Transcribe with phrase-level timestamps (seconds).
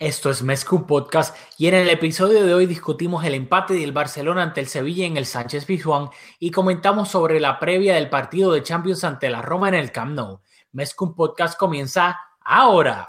[0.00, 4.42] Esto es Mezcum Podcast y en el episodio de hoy discutimos el empate del Barcelona
[4.42, 6.08] ante el Sevilla en el Sánchez Pizjuán
[6.38, 10.12] y comentamos sobre la previa del partido de Champions ante la Roma en el Camp
[10.12, 10.40] Nou.
[10.72, 13.08] Mezcum Podcast comienza ahora.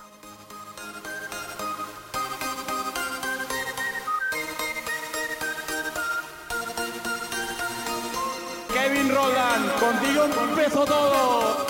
[8.73, 11.65] Kevin Roland, contigo empezó todo.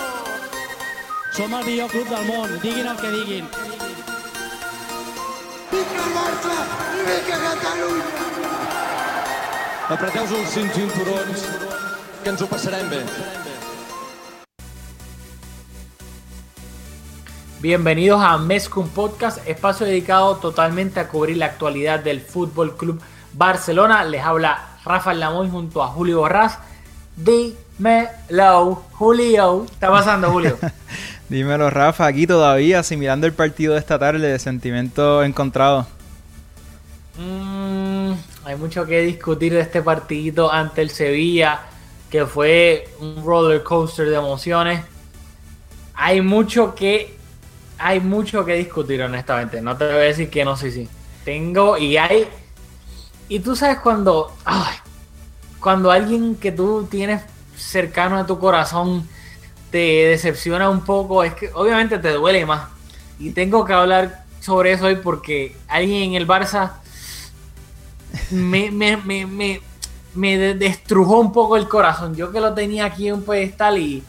[1.33, 3.70] Som el millor club del món, diguin el que diguin.
[9.91, 11.43] Apreteu-vos els cinc cinturons,
[12.23, 12.99] que ens ho passarem bé.
[17.61, 23.01] Bienvenidos a Mezcum Podcast, espacio dedicado totalmente a cubrir la actualidad del Fútbol Club
[23.33, 24.03] Barcelona.
[24.03, 26.59] Les habla Rafael Lamoy junto a Julio Borrás.
[27.15, 29.65] Dímelo, Julio.
[29.67, 30.57] ¿Qué está pasando, Julio?
[31.31, 35.85] Dímelo, Rafa, aquí todavía asimilando el partido de esta tarde de sentimientos encontrados.
[37.17, 38.11] Mm,
[38.43, 41.61] hay mucho que discutir de este partidito ante el Sevilla,
[42.09, 44.83] que fue un roller coaster de emociones.
[45.93, 47.15] Hay mucho que
[47.77, 49.61] hay mucho que discutir, honestamente.
[49.61, 50.89] No te voy a decir que no, sí, sí.
[51.23, 52.27] Tengo y hay.
[53.29, 54.35] Y tú sabes cuando.
[54.43, 54.75] ay,
[55.61, 57.23] cuando alguien que tú tienes
[57.55, 59.07] cercano a tu corazón
[59.71, 59.77] te
[60.07, 62.69] decepciona un poco, es que obviamente te duele más.
[63.19, 66.73] Y tengo que hablar sobre eso hoy porque alguien en el Barça
[68.31, 69.61] me, me, me, me,
[70.15, 72.15] me de- destrujó un poco el corazón.
[72.15, 74.03] Yo que lo tenía aquí en un pedestal y.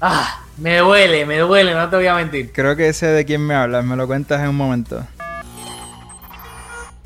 [0.00, 2.52] Ah, me duele, me duele, no te voy a mentir.
[2.52, 5.04] Creo que sé de quién me hablas, me lo cuentas en un momento.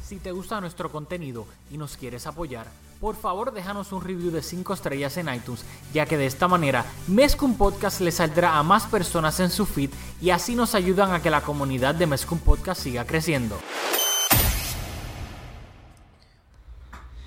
[0.06, 2.66] Si te gusta nuestro contenido y nos quieres apoyar,
[3.00, 6.84] por favor déjanos un review de 5 estrellas en iTunes, ya que de esta manera
[7.06, 11.22] Mezcum Podcast le saldrá a más personas en su feed y así nos ayudan a
[11.22, 13.56] que la comunidad de Mezcum Podcast siga creciendo.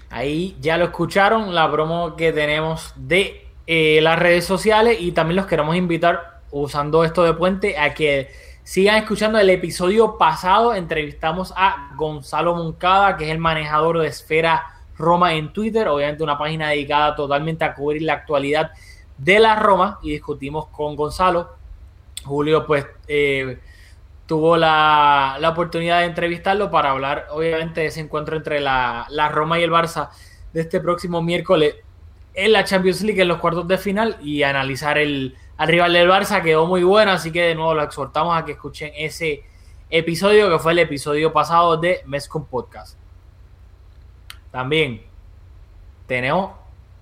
[0.10, 5.38] Ahí ya lo escucharon, la promo que tenemos de eh, las redes sociales y también
[5.38, 8.30] los queremos invitar usando esto de puente a que
[8.66, 10.76] sigan escuchando el episodio pasado.
[10.76, 16.38] Entrevistamos a Gonzalo Moncada, que es el manejador de Esfera Roma en Twitter, obviamente una
[16.38, 18.72] página dedicada totalmente a cubrir la actualidad
[19.18, 21.50] de la Roma y discutimos con Gonzalo.
[22.24, 23.60] Julio pues eh,
[24.26, 29.60] tuvo la, oportunidad de entrevistarlo para hablar obviamente de ese encuentro entre la, la Roma
[29.60, 30.10] y el Barça
[30.54, 31.76] de este próximo miércoles
[32.34, 36.10] en la Champions League en los cuartos de final y analizar el al rival del
[36.10, 39.44] Barça quedó muy bueno así que de nuevo lo exhortamos a que escuchen ese
[39.90, 43.01] episodio que fue el episodio pasado de Mezcum Podcast
[44.52, 45.02] también
[46.08, 46.52] tenemos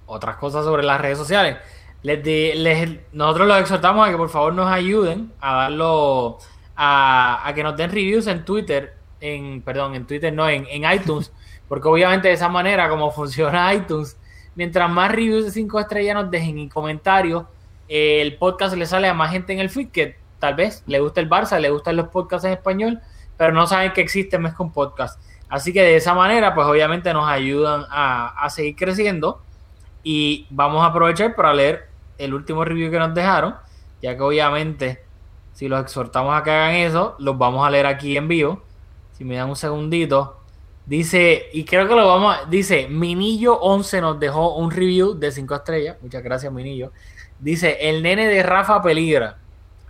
[0.06, 1.58] otras cosas sobre las redes sociales.
[2.02, 6.38] Les di- les- nosotros los exhortamos a que por favor nos ayuden a darlo
[6.76, 10.90] a, a que nos den reviews en Twitter en perdón en Twitter no en, en
[10.90, 11.34] iTunes
[11.68, 14.16] porque obviamente de esa manera como funciona iTunes
[14.56, 17.44] mientras más reviews de 5 estrellas nos dejen y comentarios
[17.90, 21.02] eh, el podcast le sale a más gente en el feed que tal vez le
[21.02, 23.02] gusta el Barça le gustan los podcasts en español
[23.36, 27.28] pero no saben que existe Mezcum Podcast así que de esa manera pues obviamente nos
[27.28, 29.42] ayudan a, a seguir creciendo
[30.04, 33.56] y vamos a aprovechar para leer el último review que nos dejaron,
[34.02, 35.10] ya que obviamente
[35.60, 38.62] si los exhortamos a que hagan eso, los vamos a leer aquí en vivo.
[39.18, 40.38] Si me dan un segundito.
[40.86, 45.54] Dice, y creo que lo vamos a, dice, Minillo11 nos dejó un review de 5
[45.56, 45.98] estrellas.
[46.02, 46.94] Muchas gracias, Minillo.
[47.40, 49.38] Dice, el nene de Rafa peligra.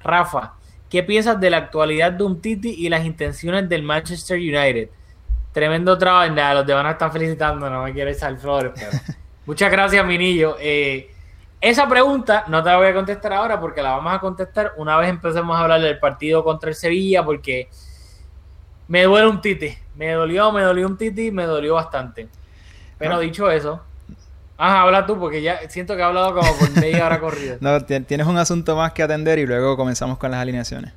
[0.02, 0.56] Rafa,
[0.90, 4.90] ¿qué piensas de la actualidad de un Titi y las intenciones del Manchester United?
[5.60, 6.32] Tremendo trabajo.
[6.34, 8.92] Nada, los demás están felicitando, no me quiero echar flores, pero.
[9.46, 10.56] Muchas gracias, Minillo.
[10.58, 11.12] Eh,
[11.60, 14.96] esa pregunta no te la voy a contestar ahora porque la vamos a contestar una
[14.96, 17.68] vez empecemos a hablar del partido contra el Sevilla porque
[18.88, 19.78] me duele un titi.
[19.96, 22.30] Me dolió, me dolió un titi, me dolió bastante.
[22.98, 23.84] Pero dicho eso,
[24.58, 27.58] ajá, habla tú porque ya siento que he hablado como por media hora corrida.
[27.60, 30.94] No, ti- tienes un asunto más que atender y luego comenzamos con las alineaciones.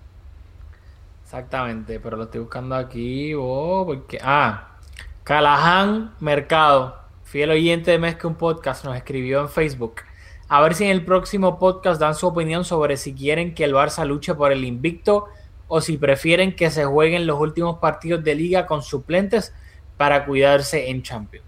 [1.33, 3.33] Exactamente, pero lo estoy buscando aquí.
[3.35, 4.19] Oh, porque.
[4.23, 4.77] Ah,
[5.25, 10.03] Callahan Mercado, fiel oyente de Mezcla un Podcast, nos escribió en Facebook.
[10.49, 13.73] A ver si en el próximo podcast dan su opinión sobre si quieren que el
[13.73, 15.25] Barça luche por el invicto
[15.69, 19.55] o si prefieren que se jueguen los últimos partidos de liga con suplentes
[19.97, 21.47] para cuidarse en Champions.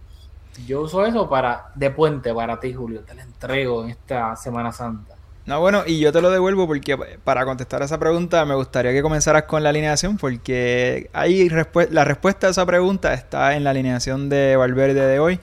[0.66, 3.02] Yo uso eso para de puente para ti, Julio.
[3.02, 5.13] Te lo entrego en esta Semana Santa.
[5.46, 9.02] No, bueno, y yo te lo devuelvo porque para contestar esa pregunta me gustaría que
[9.02, 11.50] comenzaras con la alineación porque ahí
[11.91, 15.38] la respuesta a esa pregunta está en la alineación de Valverde de hoy.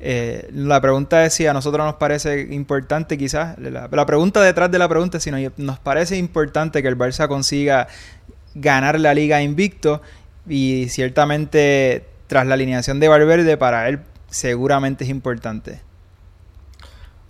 [0.00, 4.78] Eh, la pregunta es si a nosotros nos parece importante quizás, la, pregunta detrás de
[4.78, 7.88] la pregunta si nos, parece importante que el Barça consiga
[8.54, 10.02] ganar la liga invicto
[10.46, 15.87] y ciertamente tras la alineación de Valverde para él seguramente es importante.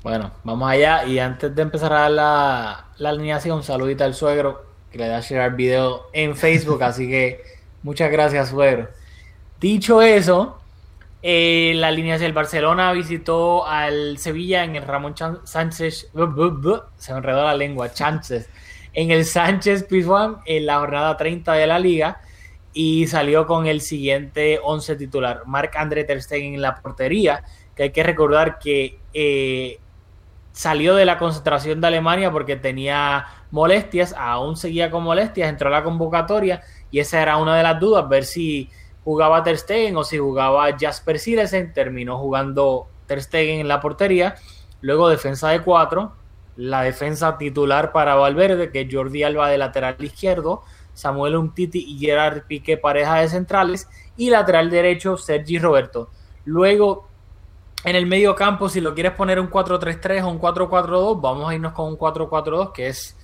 [0.03, 4.99] Bueno, vamos allá y antes de empezar a la, la alineación, saludita al suegro que
[4.99, 7.43] le da a share el video en Facebook, así que
[7.83, 8.89] muchas gracias suegro.
[9.61, 10.61] Dicho eso,
[11.21, 15.15] eh, la alineación del Barcelona visitó al Sevilla en el Ramón
[15.45, 16.11] Sánchez,
[16.97, 18.49] se me enredó la lengua, Chances,
[18.93, 22.21] en el Sánchez Pizjuán en la jornada 30 de la liga
[22.73, 25.43] y salió con el siguiente 11 titular.
[25.47, 27.43] Marc André Ter Stegen en la portería,
[27.75, 29.81] que hay que recordar que eh,
[30.59, 35.71] salió de la concentración de Alemania porque tenía molestias, aún seguía con molestias, entró a
[35.71, 38.69] la convocatoria y esa era una de las dudas, ver si
[39.05, 44.35] jugaba Ter Stegen o si jugaba Jasper Silesen, terminó jugando Ter Stegen en la portería,
[44.81, 46.15] luego defensa de cuatro,
[46.57, 52.01] la defensa titular para Valverde, que es Jordi Alba de lateral izquierdo, Samuel Umtiti y
[52.01, 56.11] Gerard Piqué pareja de centrales y lateral derecho Sergi Roberto.
[56.45, 57.08] Luego
[57.85, 61.55] en el medio campo, si lo quieres poner un 4-3-3 o un 4-4-2, vamos a
[61.55, 63.17] irnos con un 4-4-2, que es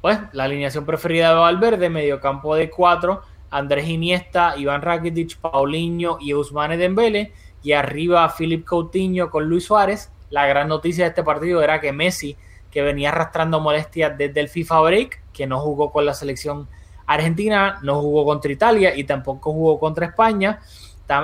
[0.00, 6.16] pues la alineación preferida de Valverde, medio campo de 4, Andrés Iniesta, Iván Rakitic, Paulinho
[6.20, 10.10] y Ousmane Dembele, y arriba Philip Coutinho con Luis Suárez.
[10.30, 12.36] La gran noticia de este partido era que Messi,
[12.70, 16.66] que venía arrastrando molestias desde el FIFA Break, que no jugó con la selección
[17.06, 20.60] argentina, no jugó contra Italia y tampoco jugó contra España,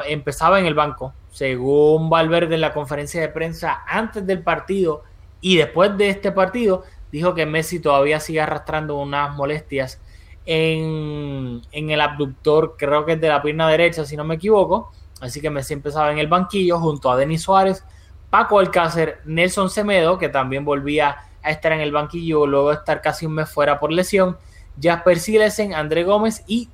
[0.06, 5.05] empezaba en el banco según Valverde en la conferencia de prensa antes del partido
[5.40, 6.82] y después de este partido,
[7.12, 10.00] dijo que Messi todavía sigue arrastrando unas molestias
[10.46, 14.90] en, el abductor, creo que es de la pierna derecha, si no me equivoco.
[15.20, 17.85] Así que Messi empezaba en el banquillo junto a Denis Suárez,
[18.31, 23.00] Paco Alcácer, Nelson Semedo, que también volvía a estar en el banquillo luego de estar
[23.00, 24.37] casi un mes fuera por lesión,
[24.82, 26.69] Jasper Silesen, André Gómez y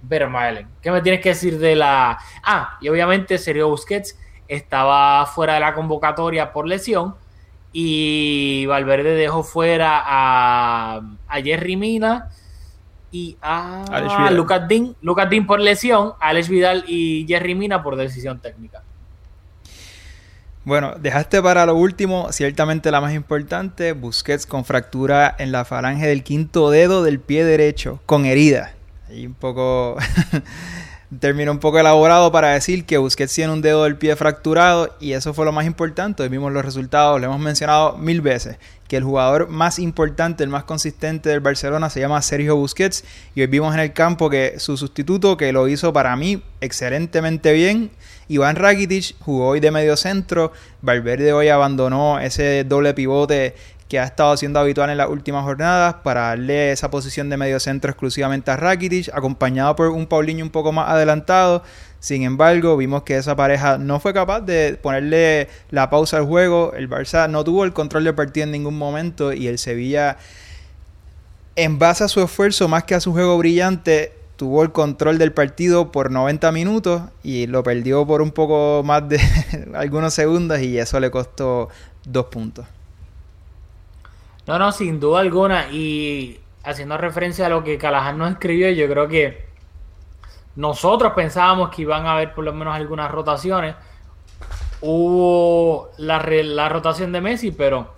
[0.00, 0.68] Thomas Vermaelen.
[0.80, 2.18] ¿Qué me tienes que decir de la...
[2.42, 4.18] Ah, y obviamente Sergio Busquets
[4.48, 7.14] estaba fuera de la convocatoria por lesión
[7.72, 11.00] y Valverde dejó fuera a,
[11.42, 12.30] Jerry Mina
[13.12, 18.40] y a Lucas Dean, Lucas Dean por lesión, Alex Vidal y Jerry Mina por decisión
[18.40, 18.82] técnica.
[20.64, 26.06] Bueno, dejaste para lo último, ciertamente la más importante, Busquets con fractura en la falange
[26.06, 28.74] del quinto dedo del pie derecho, con herida.
[29.12, 29.96] Y un poco.
[31.18, 35.12] terminó un poco elaborado para decir que Busquets tiene un dedo del pie fracturado y
[35.12, 36.22] eso fue lo más importante.
[36.22, 40.50] Hoy vimos los resultados, lo hemos mencionado mil veces, que el jugador más importante, el
[40.50, 43.04] más consistente del Barcelona se llama Sergio Busquets
[43.34, 47.52] y hoy vimos en el campo que su sustituto, que lo hizo para mí excelentemente
[47.52, 47.90] bien,
[48.28, 53.56] Iván Rakitic jugó hoy de medio centro, Valverde hoy abandonó ese doble pivote
[53.90, 57.58] que ha estado siendo habitual en las últimas jornadas para darle esa posición de medio
[57.58, 61.64] centro exclusivamente a Rakitic, acompañado por un Paulinho un poco más adelantado.
[61.98, 66.72] Sin embargo, vimos que esa pareja no fue capaz de ponerle la pausa al juego.
[66.74, 70.18] El Barça no tuvo el control del partido en ningún momento y el Sevilla,
[71.56, 75.32] en base a su esfuerzo más que a su juego brillante, tuvo el control del
[75.32, 79.20] partido por 90 minutos y lo perdió por un poco más de
[79.74, 81.70] algunos segundos y eso le costó
[82.04, 82.66] dos puntos.
[84.46, 85.68] No, no, sin duda alguna.
[85.70, 89.46] Y haciendo referencia a lo que Callahan nos escribió, yo creo que
[90.56, 93.76] nosotros pensábamos que iban a haber por lo menos algunas rotaciones.
[94.80, 97.94] Hubo la, la rotación de Messi, pero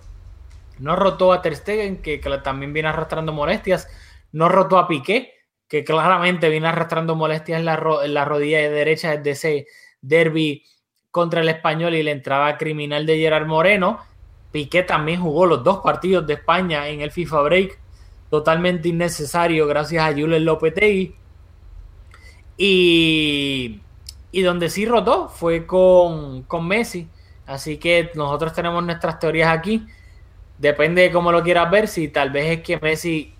[0.79, 3.87] no rotó a Ter Stegen, que, también viene arrastrando molestias.
[4.31, 5.33] No rotó a Piqué,
[5.67, 9.67] que claramente viene arrastrando molestias en la, en la rodilla derecha desde ese
[10.01, 10.65] derby
[11.11, 13.99] contra el español y la entrada criminal de Gerard Moreno.
[14.53, 17.79] Piqué también jugó los dos partidos de España en el FIFA Break,
[18.29, 21.15] totalmente innecesario gracias a Jules Lopetegui.
[22.55, 23.81] Y,
[24.31, 27.09] y donde sí rotó fue con, con Messi.
[27.47, 29.87] Así que nosotros tenemos nuestras teorías aquí.
[30.59, 33.33] Depende de cómo lo quieras ver, si tal vez es que Messi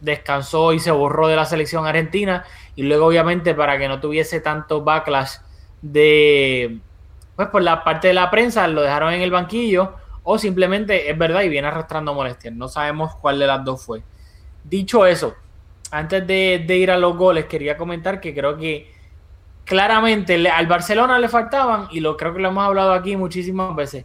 [0.00, 2.44] descansó y se borró de la selección argentina
[2.74, 5.36] y luego obviamente para que no tuviese tanto backlash
[5.80, 6.80] de
[7.36, 9.94] pues por la parte de la prensa lo dejaron en el banquillo
[10.28, 12.52] o simplemente es verdad y viene arrastrando molestias.
[12.52, 14.02] No sabemos cuál de las dos fue.
[14.64, 15.36] Dicho eso,
[15.92, 18.92] antes de, ir a los goles, quería comentar que creo que
[19.64, 24.04] claramente al Barcelona le faltaban, y lo creo que lo hemos hablado aquí muchísimas veces,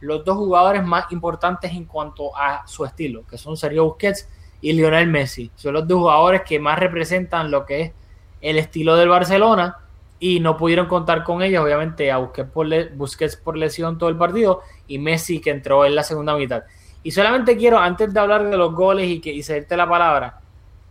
[0.00, 4.28] los dos jugadores más importantes en cuanto a su estilo, que son Sergio Busquets
[4.60, 5.50] y Lionel Messi.
[5.54, 7.92] Son los dos jugadores que más representan lo que es
[8.42, 9.78] el estilo del Barcelona
[10.18, 14.60] y no pudieron contar con ellos, obviamente a Busquets por lesión todo el partido
[14.94, 16.64] y Messi que entró en la segunda mitad.
[17.02, 20.40] Y solamente quiero, antes de hablar de los goles y, que, y cederte la palabra,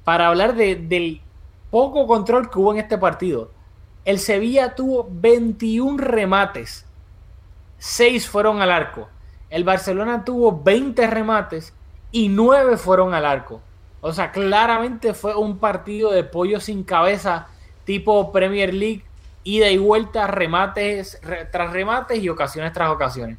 [0.03, 1.22] para hablar de- del
[1.70, 3.51] poco control que hubo en este partido.
[4.03, 6.86] El Sevilla tuvo 21 remates,
[7.77, 9.08] 6 fueron al arco.
[9.50, 11.74] El Barcelona tuvo 20 remates
[12.12, 13.62] y 9 fueron al arco.
[14.01, 17.48] O sea, claramente fue un partido de pollo sin cabeza,
[17.86, 19.03] tipo Premier League,
[19.43, 23.38] ida y vuelta, remates re- tras remates y ocasiones tras ocasiones.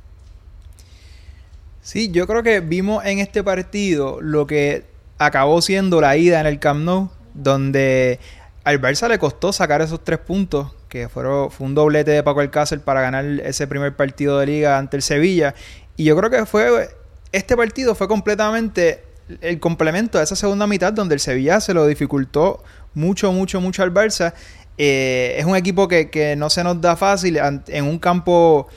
[1.82, 4.84] Sí, yo creo que vimos en este partido lo que
[5.18, 8.20] acabó siendo la ida en el Camp Nou, donde
[8.62, 12.38] al Barça le costó sacar esos tres puntos, que fueron, fue un doblete de Paco
[12.38, 15.56] Alcácer para ganar ese primer partido de liga ante el Sevilla.
[15.96, 16.88] Y yo creo que fue
[17.32, 19.02] este partido fue completamente
[19.40, 22.62] el complemento a esa segunda mitad donde el Sevilla se lo dificultó
[22.94, 24.34] mucho, mucho, mucho al Barça.
[24.78, 28.68] Eh, es un equipo que, que no se nos da fácil en un campo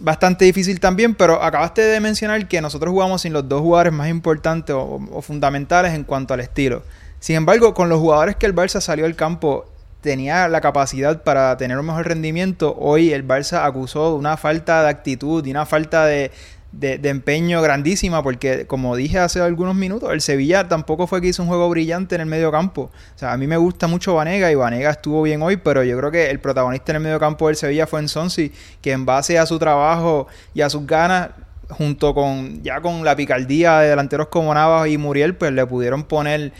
[0.00, 4.08] bastante difícil también, pero acabaste de mencionar que nosotros jugamos sin los dos jugadores más
[4.08, 6.82] importantes o, fundamentales en cuanto al estilo.
[7.20, 9.66] Sin embargo, con los jugadores que el Barça salió al campo
[10.00, 14.88] tenía la capacidad para tener un mejor rendimiento, hoy el Barça acusó una falta de
[14.88, 16.30] actitud y una falta de,
[16.72, 21.42] de, empeño grandísima, porque como dije hace algunos minutos, el Sevilla tampoco fue que hizo
[21.42, 22.90] un juego brillante en el medio campo.
[23.14, 25.96] O sea, a mí me gusta mucho Vanega y Vanega estuvo bien hoy, pero yo
[25.98, 29.06] creo que el protagonista en el medio campo del Sevilla fue en Sonsi, que en
[29.06, 31.30] base a su trabajo y a sus ganas,
[31.70, 36.04] junto con ya con la picardía de delanteros como Navas y Muriel, pues le pudieron
[36.04, 36.52] poner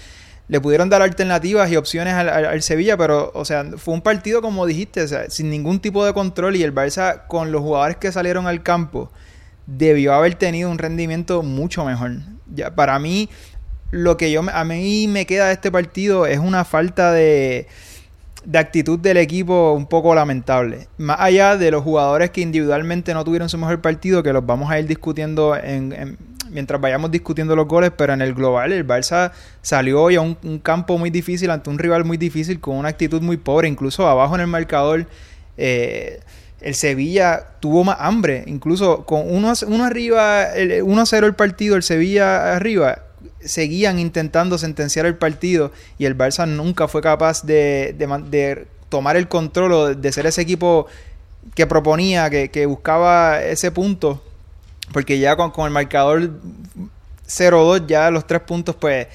[0.48, 4.00] le pudieron dar alternativas y opciones al, al- al Sevilla, pero, o sea, fue un
[4.00, 7.60] partido, como dijiste, o sea, sin ningún tipo de control y el Barça, con los
[7.60, 9.12] jugadores que salieron al campo,
[9.68, 12.12] debió haber tenido un rendimiento mucho mejor.
[12.54, 13.28] Ya, para mí,
[13.90, 17.66] lo que yo a mí me queda de este partido es una falta de,
[18.46, 20.88] de actitud del equipo un poco lamentable.
[20.96, 24.70] Más allá de los jugadores que individualmente no tuvieron su mejor partido, que los vamos
[24.70, 26.18] a ir discutiendo en, en-
[26.50, 30.38] mientras vayamos discutiendo los goles, pero en el global el Barça salió hoy a un,
[30.44, 34.08] un campo muy difícil ante un rival muy difícil con una actitud muy pobre, incluso
[34.08, 35.06] abajo en el marcador.
[35.58, 36.20] eh,
[36.60, 41.82] el Sevilla tuvo más hambre, incluso con uno, uno arriba, el 1-0 el partido, el
[41.82, 43.02] Sevilla arriba,
[43.40, 49.72] seguían intentando sentenciar el partido y el Barça nunca fue capaz de, tomar el control
[49.72, 50.86] o de ser ese equipo
[51.54, 54.22] que proponía, que, que buscaba ese punto,
[54.92, 56.30] porque ya con, con el marcador
[57.28, 59.06] 0-2, ya los tres puntos, pues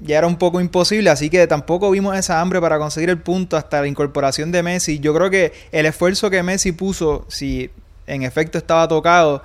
[0.00, 3.56] ya era un poco imposible, así que tampoco vimos esa hambre para conseguir el punto
[3.56, 4.98] hasta la incorporación de Messi.
[5.00, 7.70] Yo creo que el esfuerzo que Messi puso, si
[8.06, 9.42] en efecto estaba tocado,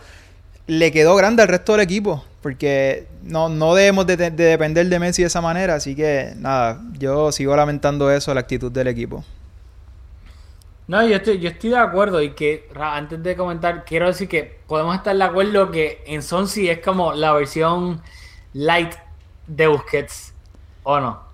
[0.67, 4.99] le quedó grande al resto del equipo, porque no, no debemos de, de depender de
[4.99, 9.23] Messi de esa manera, así que nada, yo sigo lamentando eso, la actitud del equipo.
[10.91, 14.59] No, yo estoy, yo estoy de acuerdo y que antes de comentar, quiero decir que
[14.67, 18.01] podemos estar de acuerdo que en Sonsi es como la versión
[18.51, 18.91] light
[19.47, 20.30] de Busquets,
[20.83, 21.31] ¿o no?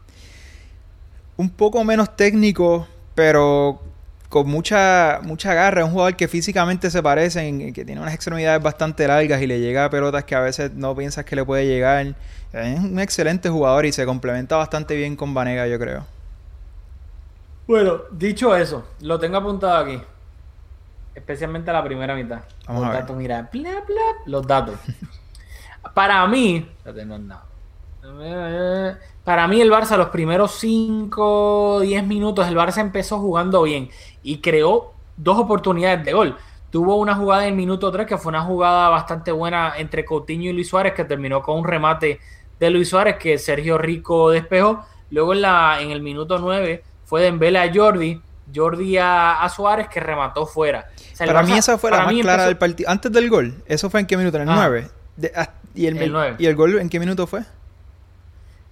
[1.38, 3.82] un poco menos técnico, pero
[4.30, 5.82] con mucha mucha garra.
[5.82, 9.48] Es un jugador que físicamente se parece, en- que tiene unas extremidades bastante largas y
[9.48, 12.16] le llega a pelotas que a veces no piensas que le puede llegar.
[12.54, 16.06] Es un excelente jugador y se complementa bastante bien con Vanega, yo creo.
[17.68, 20.02] Bueno, dicho eso, lo tengo apuntado aquí.
[21.16, 22.42] Especialmente la primera mitad.
[22.68, 23.02] Vamos los a ver.
[23.02, 24.80] datos, mira, bla, bla, los datos.
[25.94, 26.68] Para mí,
[27.06, 27.46] no nada.
[29.28, 33.90] Para mí el Barça los primeros 5, 10 minutos, el Barça empezó jugando bien
[34.24, 36.38] y creó dos oportunidades de gol.
[36.72, 40.50] Tuvo una jugada en el minuto 3 que fue una jugada bastante buena entre Coutinho
[40.50, 42.22] y Luis Suárez que terminó con un remate
[42.58, 44.86] de Luis Suárez que Sergio Rico despejó.
[45.12, 48.22] Luego en, la, en el minuto 9 fue Dembele a Jordi,
[48.56, 50.88] Jordi a, a Suárez que remató fuera.
[50.90, 52.90] O sea, el Para mí esa fue la más clara empezó- del partido.
[52.90, 54.38] Antes del gol, ¿eso fue en qué minuto?
[54.38, 54.56] En el Ah.
[54.56, 54.88] 9.
[55.18, 56.36] De- ah, ¿y, el, El nueve.
[56.40, 57.42] ¿Y el gol en qué minuto fue?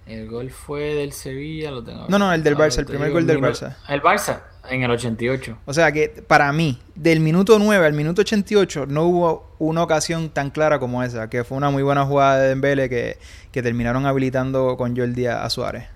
[0.06, 2.06] El gol fue del Sevilla, lo tengo.
[2.08, 3.76] No, no, el del Barça, el primer gol el del Barça.
[3.88, 5.58] El Barça, en el 88.
[5.66, 10.28] O sea que para mí, del minuto 9 al minuto 88, no hubo una ocasión
[10.30, 13.18] tan clara como esa, que fue una muy buena jugada de Dembele que,
[13.50, 15.88] que terminaron habilitando con Jordi a, a Suárez.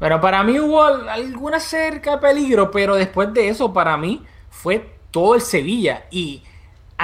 [0.00, 4.24] Pero para mí hubo al- alguna cerca de peligro, pero después de eso, para mí,
[4.50, 6.06] fue todo el Sevilla.
[6.10, 6.42] Y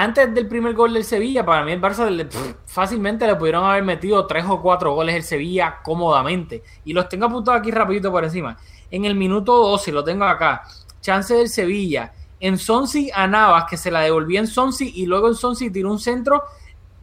[0.02, 2.28] antes del primer gol del Sevilla, para mí el Barça le-
[2.66, 6.62] fácilmente le pudieron haber metido tres o cuatro goles el Sevilla cómodamente.
[6.85, 8.57] Y los tengo apuntados aquí rapidito por encima.
[8.90, 10.62] En el minuto 12, lo tengo acá,
[11.00, 12.12] chance del Sevilla.
[12.40, 15.90] En Sonsi a Navas, que se la devolvía en Sonsi y luego en Sonsi tiró
[15.90, 16.42] un centro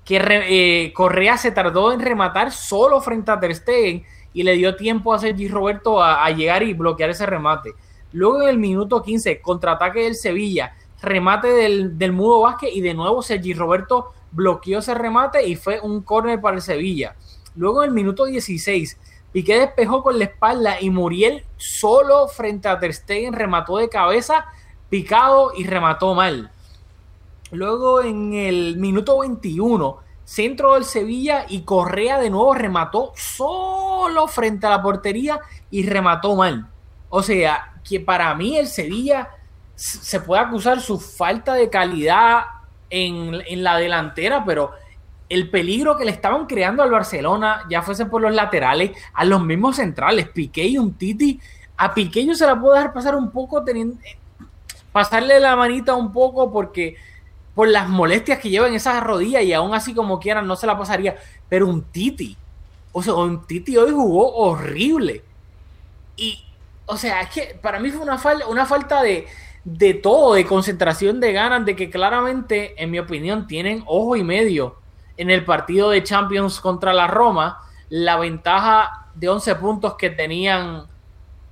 [0.04, 4.54] que re- eh, Correa se tardó en rematar solo frente a Ter Stegen y le
[4.54, 7.74] dio tiempo a Sergi Roberto a, a llegar y bloquear ese remate.
[8.14, 10.74] Luego en el minuto 15, contraataque del Sevilla,
[11.08, 15.80] remate del, del Mudo Vázquez y de nuevo Sergi Roberto bloqueó ese remate y fue
[15.80, 17.16] un córner para el Sevilla.
[17.56, 18.98] Luego en el minuto 16,
[19.32, 24.46] Piqué despejó con la espalda y Muriel solo frente a Ter Stegen remató de cabeza,
[24.90, 26.52] picado y remató mal.
[27.52, 34.68] Luego en el minuto 21, centro del Sevilla y Correa de nuevo remató solo frente
[34.68, 35.40] a la portería
[35.72, 36.68] y remató mal.
[37.10, 39.30] O sea, que para mí el Sevilla
[39.78, 42.42] se puede acusar su falta de calidad
[42.90, 44.72] en, en la delantera, pero
[45.30, 49.44] el peligro que le estaban creando al Barcelona, ya fuese por los laterales, a los
[49.44, 51.40] mismos centrales, Piqué y un Titi,
[51.78, 53.98] a Piqué yo se la puedo dejar pasar un poco teniendo,
[54.92, 56.96] pasarle la manita un poco porque
[57.54, 60.68] por las molestias que lleva en esas rodillas y aún así como quieran no se
[60.68, 61.18] la pasaría.
[61.50, 62.36] Pero un Titi,
[62.92, 65.24] o sea, un Titi hoy jugó horrible.
[66.16, 66.44] Y,
[66.86, 69.28] o sea, es que para mí fue una, una falta de,
[69.68, 74.24] de todo, de concentración, de ganas, de que claramente, en mi opinión, tienen ojo y
[74.24, 74.78] medio
[75.18, 77.60] en el partido de Champions contra la Roma.
[77.90, 80.86] La ventaja de 11 puntos que tenían,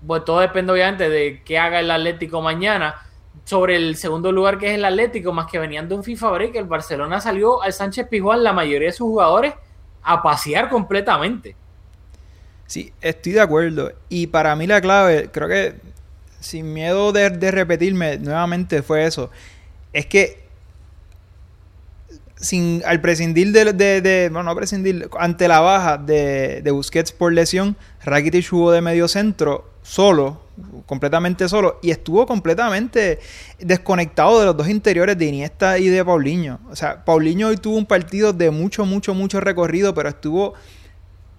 [0.08, 2.96] pues todo depende obviamente de qué haga el Atlético mañana
[3.44, 6.56] sobre el segundo lugar que es el Atlético, más que venían de un FIFA break,
[6.56, 9.54] el Barcelona salió al Sánchez Pizjuán, la mayoría de sus jugadores,
[10.02, 11.54] a pasear completamente.
[12.66, 13.92] Sí, estoy de acuerdo.
[14.08, 15.76] Y para mí la clave, creo que
[16.46, 19.30] sin miedo de, de repetirme nuevamente fue eso.
[19.92, 20.46] Es que
[22.38, 27.12] sin, al prescindir de, de, de- bueno, no prescindir, ante la baja de, de Busquets
[27.12, 30.42] por lesión, Rakitic jugó de medio centro solo,
[30.86, 33.20] completamente solo, y estuvo completamente
[33.60, 36.60] desconectado de los dos interiores de Iniesta y de Paulinho.
[36.70, 40.54] O sea, Paulinho hoy tuvo un partido de mucho, mucho, mucho recorrido, pero estuvo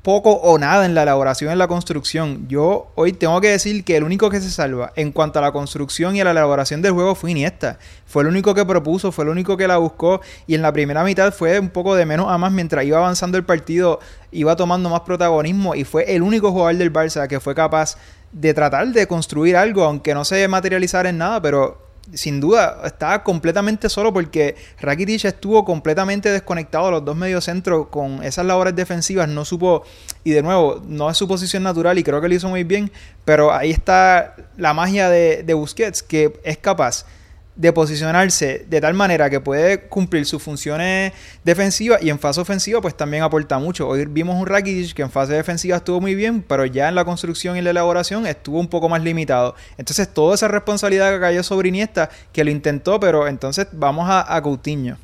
[0.07, 2.47] poco o nada en la elaboración en la construcción.
[2.47, 5.51] Yo hoy tengo que decir que el único que se salva en cuanto a la
[5.51, 7.81] construcción y a la elaboración del juego fue Iniesta.
[8.07, 11.03] Fue el único que propuso, fue el único que la buscó y en la primera
[11.03, 13.99] mitad fue un poco de menos a más mientras iba avanzando el partido,
[14.31, 17.97] iba tomando más protagonismo y fue el único jugador del Barça que fue capaz
[18.31, 23.23] de tratar de construir algo, aunque no se materializara en nada, pero sin duda estaba
[23.23, 29.29] completamente solo porque Rakitic estuvo completamente desconectado de los dos mediocentros con esas labores defensivas,
[29.29, 29.85] no supo,
[30.25, 32.91] y de nuevo, no es su posición natural y creo que lo hizo muy bien,
[33.25, 37.07] pero ahí está la magia de, de Busquets, que es capaz
[37.57, 42.83] de posicionarse de tal manera que puede cumplir sus funciones defensivas y en fase ofensiva
[42.83, 43.89] pues también aporta mucho.
[43.89, 47.07] Hoy vimos un Rakitic que en fase defensiva estuvo muy bien, pero ya en la
[47.07, 49.55] construcción y la elaboración estuvo un poco más limitado.
[49.79, 54.37] Entonces toda esa responsabilidad que cayó sobre Iniesta, que lo intentó, pero entonces vamos a,
[54.37, 54.99] a Coutinho.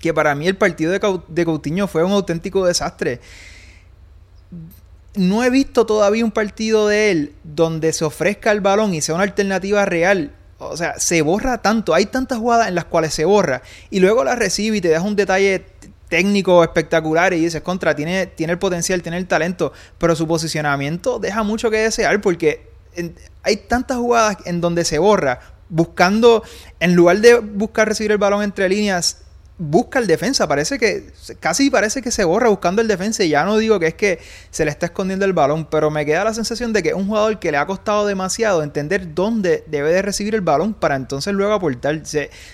[0.00, 3.20] Que para mí el partido de, Cau- de Coutinho fue un auténtico desastre.
[5.14, 9.16] No he visto todavía un partido de él donde se ofrezca el balón y sea
[9.16, 11.94] una alternativa real o sea, se borra tanto.
[11.94, 13.62] Hay tantas jugadas en las cuales se borra.
[13.90, 15.64] Y luego la recibe y te deja un detalle
[16.08, 19.72] técnico espectacular y dices, contra, tiene, tiene el potencial, tiene el talento.
[19.98, 22.68] Pero su posicionamiento deja mucho que desear porque
[23.42, 25.40] hay tantas jugadas en donde se borra.
[25.70, 26.42] Buscando,
[26.80, 29.18] en lugar de buscar recibir el balón entre líneas,
[29.58, 30.46] busca el defensa.
[30.46, 33.24] Parece que, casi parece que se borra buscando el defensa.
[33.24, 34.18] Y ya no digo que es que
[34.50, 37.06] se le está escondiendo el balón, pero me queda la sensación de que es un
[37.08, 41.34] jugador que le ha costado demasiado entender dónde debe de recibir el balón para entonces
[41.34, 42.00] luego aportar.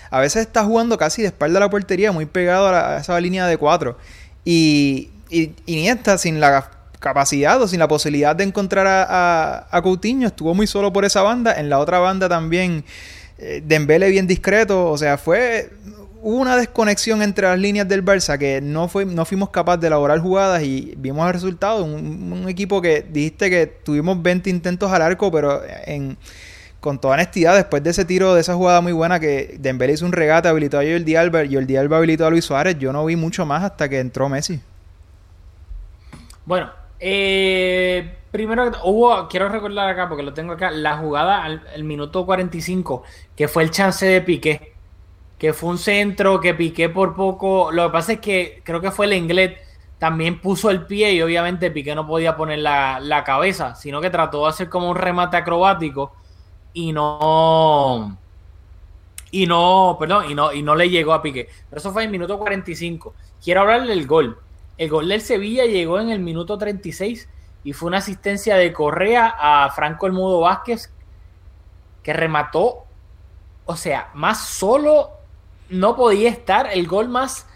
[0.09, 3.19] A veces está jugando casi de espalda a la portería, muy pegado a, la- esa
[3.19, 3.97] línea de cuatro.
[4.43, 9.81] Y, y Iniesta sin la capacidad o sin la posibilidad de encontrar a, a, a
[9.83, 11.53] Coutinho, estuvo muy solo por esa banda.
[11.59, 12.83] En la otra banda también
[13.37, 15.69] eh, Dembele bien discreto, o sea, fue
[16.25, 19.87] hubo una desconexión entre las líneas del Barça que no fue no fuimos capaces de
[19.87, 25.03] elaborar jugadas y vimos el resultado, un, equipo que dijiste que tuvimos 20 intentos al
[25.03, 26.17] arco, pero en
[26.79, 30.05] con toda honestidad, después de ese tiro, de esa jugada muy buena que Dembélé hizo
[30.05, 33.15] un regate, habilitó a Jordi Alba Jordi Alba habilitó a Luis Suárez, yo no vi
[33.15, 34.59] mucho más hasta que entró Messi.
[36.43, 41.83] Bueno, eh, primero hubo, quiero recordar acá, porque lo tengo acá, la jugada al, al
[41.83, 43.03] minuto 45,
[43.35, 44.74] que fue el chance de Piqué,
[45.37, 48.91] que fue un centro que Piqué por poco, lo que pasa es que creo que
[48.91, 49.59] fue el Inglés,
[49.97, 54.09] también puso el pie y obviamente Piqué no podía poner la, la cabeza, sino que
[54.09, 56.13] trató de hacer como un remate acrobático
[56.73, 58.17] y no
[59.31, 61.49] y no, perdón, y no, y no le llegó a Piqué.
[61.69, 63.13] Pero eso fue en el minuto 45.
[63.43, 64.39] Quiero hablarle del gol.
[64.77, 67.27] El gol del Sevilla llegó en el minuto 36
[67.65, 70.89] y fue una asistencia de Correa a Franco El Mudo Vázquez
[72.01, 72.85] que remató,
[73.65, 75.09] o sea, más solo
[75.69, 76.69] no podía estar.
[76.71, 77.47] El gol más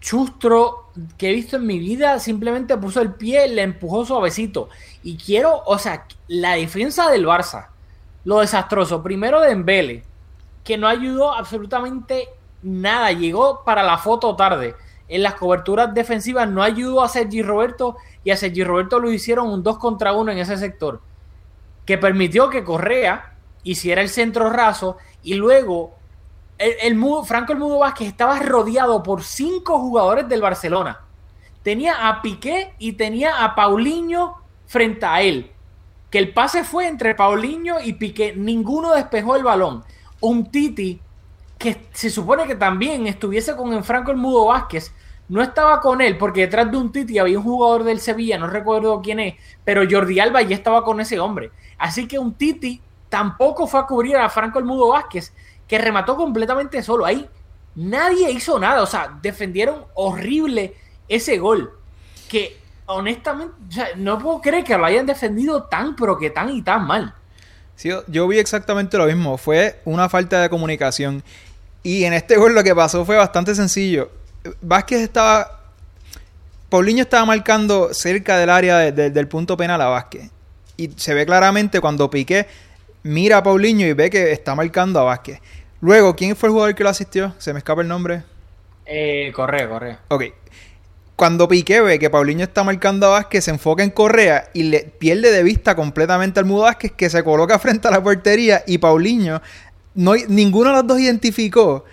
[0.00, 4.68] chustro que he visto en mi vida, simplemente puso el pie, le empujó suavecito.
[5.02, 7.68] Y quiero, o sea, la defensa del Barça,
[8.24, 9.02] lo desastroso.
[9.02, 10.04] Primero de Embele,
[10.64, 12.28] que no ayudó absolutamente
[12.62, 14.74] nada, llegó para la foto tarde.
[15.08, 19.48] En las coberturas defensivas no ayudó a Sergi Roberto y a Sergi Roberto lo hicieron
[19.48, 21.00] un 2 contra 1 en ese sector,
[21.86, 25.97] que permitió que Correa hiciera el centro raso y luego
[26.58, 31.00] el, Franco el Mudo Vázquez estaba rodeado por cinco jugadores del Barcelona.
[31.62, 35.52] Tenía a Piqué y tenía a Paulinho frente a él.
[36.10, 38.34] Que el pase fue entre Paulinho y Piqué.
[38.36, 39.84] Ninguno despejó el balón.
[40.20, 41.00] Un Titi
[41.58, 44.92] que se supone que también estuviese con Franco el Mudo Vázquez.
[45.28, 48.46] No estaba con él porque detrás de un Titi había un jugador del Sevilla, no
[48.46, 51.50] recuerdo quién es, pero Jordi Alba ya estaba con ese hombre.
[51.76, 55.34] Así que un Titi tampoco fue a cubrir a Franco el Mudo Vázquez
[55.68, 57.04] que remató completamente solo.
[57.04, 57.28] Ahí
[57.74, 58.82] nadie hizo nada.
[58.82, 60.74] O sea, defendieron horrible
[61.08, 61.70] ese gol.
[62.28, 63.54] Que honestamente,
[63.96, 67.14] no puedo creer que lo hayan defendido tan, pero que tan y tan mal.
[67.76, 69.38] Sí, yo vi exactamente lo mismo.
[69.38, 71.22] Fue una falta de comunicación.
[71.82, 74.10] Y en este gol lo que pasó fue bastante sencillo.
[74.60, 75.60] Vázquez estaba.
[76.70, 80.30] Paulinho estaba marcando cerca del área del punto penal a Vázquez.
[80.76, 82.46] Y se ve claramente cuando Piqué
[83.02, 85.40] mira a Paulinho y ve que está marcando a Vázquez.
[85.80, 87.34] Luego, ¿quién fue el jugador que lo asistió?
[87.38, 88.22] Se me escapa el nombre.
[88.84, 90.00] Eh, Correa, Correa.
[90.08, 90.24] Ok.
[91.14, 94.80] Cuando Piqué ve que Paulinho está marcando a Vázquez, se enfoca en Correa y le
[94.80, 98.78] pierde de vista completamente al Mudo Vázquez que se coloca frente a la portería y
[98.78, 99.42] Paulinho,
[99.94, 101.84] no, ninguno de los dos identificó,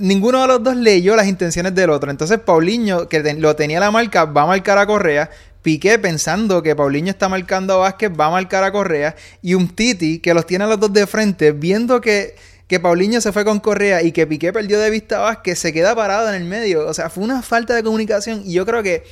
[0.00, 2.10] ninguno de los dos leyó las intenciones del otro.
[2.10, 5.30] Entonces Paulinho, que lo tenía la marca, va a marcar a Correa,
[5.62, 9.14] Piqué pensando que Paulinho está marcando a Vázquez, va a marcar a Correa.
[9.40, 12.34] Y un Titi que los tiene a los dos de frente, viendo que,
[12.66, 15.72] que Paulinho se fue con Correa y que Piqué perdió de vista a Vázquez, se
[15.72, 16.86] queda parado en el medio.
[16.86, 18.42] O sea, fue una falta de comunicación.
[18.44, 19.04] Y yo creo que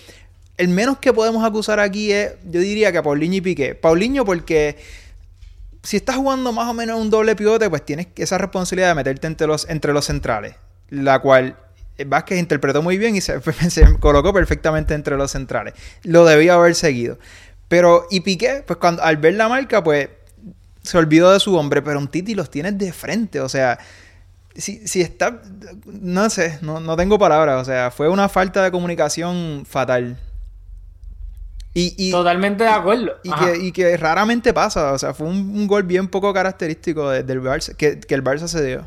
[0.57, 3.75] el menos que podemos acusar aquí es, yo diría que a Paulinho y Piqué.
[3.77, 4.77] Paulinho porque
[5.83, 9.27] si estás jugando más o menos un doble pivote, pues tienes esa responsabilidad de meterte
[9.27, 10.57] entre los, entre los centrales.
[10.89, 11.57] La cual
[12.07, 13.41] Vázquez interpretó muy bien y se,
[13.99, 15.75] colocó perfectamente entre los centrales.
[16.03, 17.19] Lo debía haber seguido.
[17.69, 20.09] Pero, y Piqué, pues cuando al ver la marca, pues
[20.83, 23.79] se olvidó de su hombre, pero un Titi los tienes de frente, o sea,
[24.55, 25.43] si, si está,
[25.87, 30.19] no sé, no, tengo palabras, o sea, fue una falta de comunicación fatal.
[31.73, 33.13] Y, Totalmente de acuerdo.
[33.23, 38.01] Y que, raramente pasa, o sea, fue un, gol bien poco característico del Barça, que,
[38.01, 38.87] que el Barça se dio.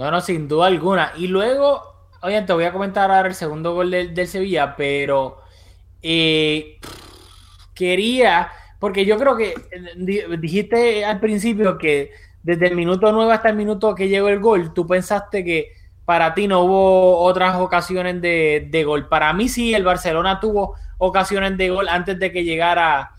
[0.00, 1.12] No, no, sin duda alguna.
[1.18, 1.82] Y luego,
[2.22, 5.42] oye, te voy a comentar ahora el segundo gol del, Sevilla, pero
[6.00, 6.80] eh,
[7.74, 13.50] quería, porque yo creo que eh, dijiste al principio que desde el minuto 9 hasta
[13.50, 15.72] el minuto que llegó el gol, tú pensaste que
[16.06, 19.06] para ti no hubo otras ocasiones de, gol.
[19.06, 23.10] Para mí sí, el Barcelona tuvo ocasiones de gol antes de que llegara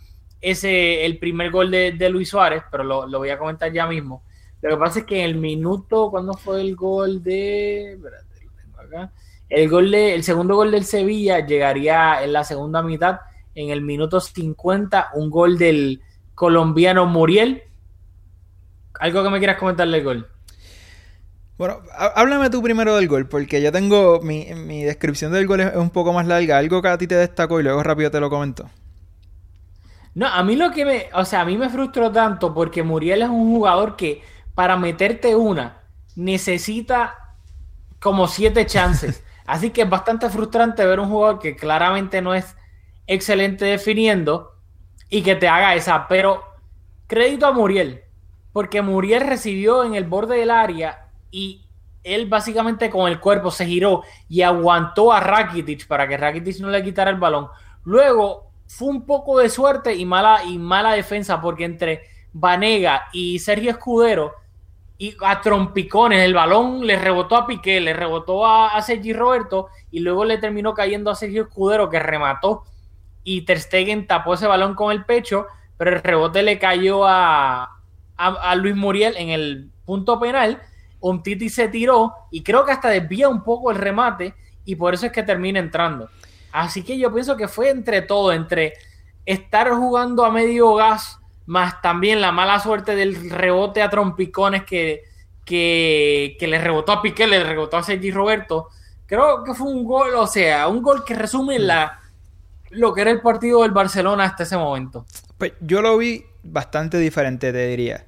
[0.42, 4.24] ese el primer gol de, Luis Suárez, pero lo, lo voy a comentar ya mismo.
[4.62, 7.94] Lo que pasa es que en el minuto, ¿cuándo fue el gol de.
[7.94, 9.12] Espérate, lo tengo acá.
[9.50, 13.20] El, gol de, el segundo gol del Sevilla llegaría en la segunda mitad,
[13.56, 16.02] en el minuto 50, un gol del
[16.36, 17.64] colombiano Muriel.
[19.00, 20.28] ¿Algo que me quieras comentar del gol?
[21.58, 21.80] Bueno,
[22.16, 24.22] háblame tú primero del gol, porque yo tengo.
[24.22, 26.60] Mi, mi descripción del gol es un poco más larga.
[26.60, 28.70] Algo que a ti te destacó y luego rápido te lo comento.
[30.14, 31.10] No, a mí lo que me.
[31.14, 34.22] O sea, a mí me frustró tanto porque Muriel es un jugador que
[34.56, 35.82] para meterte una
[36.16, 37.36] necesita
[38.00, 39.24] como siete chances.
[39.46, 42.56] Así que es bastante frustrante ver un jugador que claramente no es
[43.08, 44.56] excelente definiendo
[45.10, 46.08] y que te haga esa.
[46.08, 46.44] Pero
[47.08, 48.04] crédito a Muriel,
[48.54, 51.66] porque Muriel recibió en el borde del área y
[52.04, 56.70] él básicamente con el cuerpo se giró y aguantó a Rakitic para que Rakitic no
[56.70, 57.50] le quitara el balón.
[57.84, 63.40] Luego fue un poco de suerte y mala, y mala defensa porque entre Vanega y
[63.40, 64.41] Sergio Escudero
[65.02, 66.22] y a trompicones.
[66.22, 70.76] El balón le rebotó a Piqué, le rebotó a, Sergi Roberto y luego le terminó
[70.76, 72.66] cayendo a Sergio Escudero que remató
[73.24, 77.80] y Ter Stegen tapó ese balón con el pecho, pero el rebote le cayó a,
[78.16, 80.62] a, Luis Muriel en el punto penal.
[81.00, 84.36] Un Titi se tiró y creo que hasta desvía un poco el remate
[84.66, 86.12] y por eso es que termina entrando.
[86.52, 88.74] Así que yo pienso que fue entre todo, entre
[89.26, 95.04] estar jugando a medio gas más también la mala suerte del rebote a trompicones que,
[95.46, 98.70] que, que le rebotó a Piqué, le rebotó a Sergi Roberto.
[99.06, 102.00] Creo que fue un gol, o sea, un gol que resume la,
[102.70, 105.06] lo que era el partido del Barcelona hasta ese momento.
[105.38, 108.06] Pues yo lo vi bastante diferente, te diría.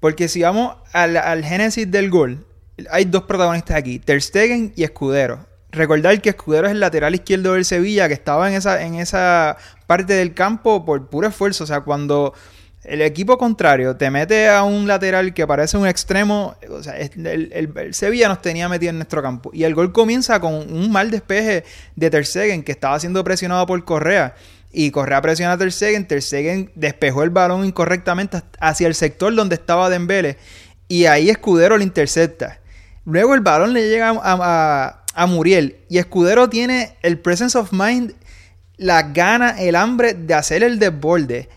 [0.00, 2.46] Porque si vamos al, al génesis del gol,
[2.90, 5.46] hay dos protagonistas aquí, Ter Stegen y Escudero.
[5.70, 9.56] Recordar que Escudero es el lateral izquierdo del Sevilla, que estaba en esa, en esa
[9.86, 11.64] parte del campo por puro esfuerzo.
[11.64, 12.32] O sea, cuando
[12.84, 17.88] el equipo contrario te mete a un lateral que parece un extremo, o sea, el,
[17.92, 19.50] Sevilla nos tenía metido en nuestro campo.
[19.52, 21.64] Y el gol comienza con un mal despeje
[21.96, 24.34] de Ter Stegen, que estaba siendo presionado por Correa.
[24.72, 29.34] Y Correa presiona a Ter Stegen, Ter Stegen despejó el balón incorrectamente hacia el sector
[29.34, 30.36] donde estaba Dembele.
[30.88, 32.60] Y ahí Escudero lo intercepta.
[33.04, 35.76] Luego el balón le llega a, a- a Muriel.
[35.88, 38.12] Y Escudero tiene el presence of mind,
[38.76, 41.48] la gana, el hambre de hacer el desborde.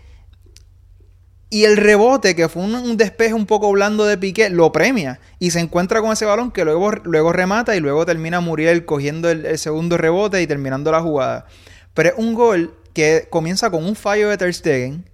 [1.50, 5.18] Y el rebote, que fue un, un despeje un poco blando de Piqué, lo premia.
[5.38, 9.30] Y se encuentra con ese balón que luego, luego remata y luego termina Muriel cogiendo
[9.30, 11.46] el, segundo rebote y terminando la jugada.
[11.94, 15.08] Pero es un gol que comienza con un fallo de Ter Stegen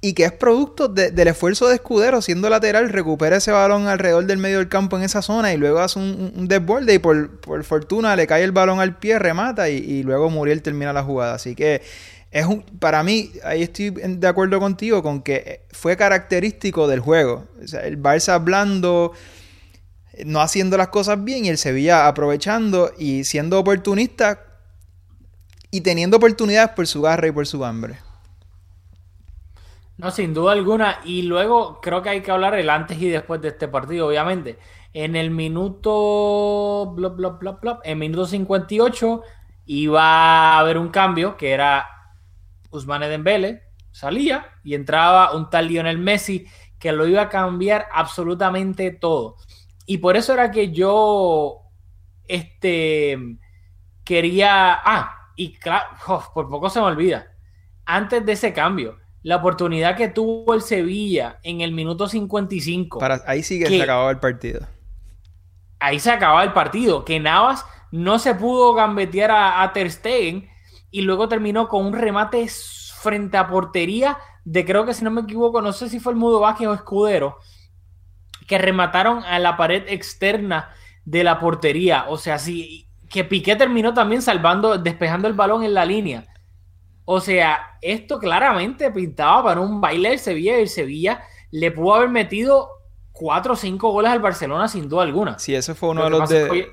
[0.00, 4.26] y que es producto de- del esfuerzo de Escudero siendo lateral, recupera ese balón alrededor
[4.26, 6.98] del medio del campo en esa zona y luego hace un, un- un desborde y
[6.98, 10.92] por, por fortuna le cae el balón al pie, remata y, y luego Muriel termina
[10.92, 11.34] la jugada.
[11.34, 11.82] Así que
[12.32, 17.44] es un, para mí, ahí estoy de acuerdo contigo con que fue característico del juego.
[17.62, 19.12] O sea, el Barça hablando,
[20.24, 24.46] no haciendo las cosas bien y el Sevilla aprovechando y siendo oportunista
[25.70, 27.98] y teniendo oportunidades por su garra y por su hambre.
[29.98, 31.00] No, sin duda alguna.
[31.04, 34.58] Y luego creo que hay que hablar el antes y después de este partido, obviamente.
[34.94, 36.92] En el minuto.
[36.94, 39.22] Blop, blop, blop, blop, en minuto 58
[39.66, 41.86] iba a haber un cambio que era
[42.72, 46.46] Usmane Dembele salía y entraba un tal Lionel Messi
[46.78, 49.36] que lo iba a cambiar absolutamente todo.
[49.86, 51.60] Y por eso era que yo
[52.26, 53.16] este
[54.04, 55.88] quería ah y claro,
[56.34, 57.26] por poco se me olvida.
[57.86, 63.22] Antes de ese cambio, la oportunidad que tuvo el Sevilla en el minuto 55 Para,
[63.26, 63.76] ahí sí que ¿Qué?
[63.76, 64.66] se acababa el partido.
[65.80, 67.04] ahí se acababa el partido.
[67.04, 70.48] Que Navas no se pudo gambetear a, a Ter Stegen
[70.92, 75.22] y luego terminó con un remate frente a portería de creo que si no me
[75.22, 77.38] equivoco, no sé si fue el Mudo Vázquez o Escudero,
[78.46, 80.70] que remataron a la pared externa
[81.04, 82.06] de la portería.
[82.08, 86.26] O sea, sí, que Piqué terminó también salvando, despejando el balón en la línea.
[87.04, 91.94] O sea, esto claramente pintaba para un baile del Sevilla y el Sevilla le pudo
[91.96, 92.68] haber metido
[93.12, 95.38] cuatro o cinco goles al Barcelona sin duda alguna.
[95.38, 96.50] Sí, ese fue uno Lo de los de...
[96.50, 96.66] hoy-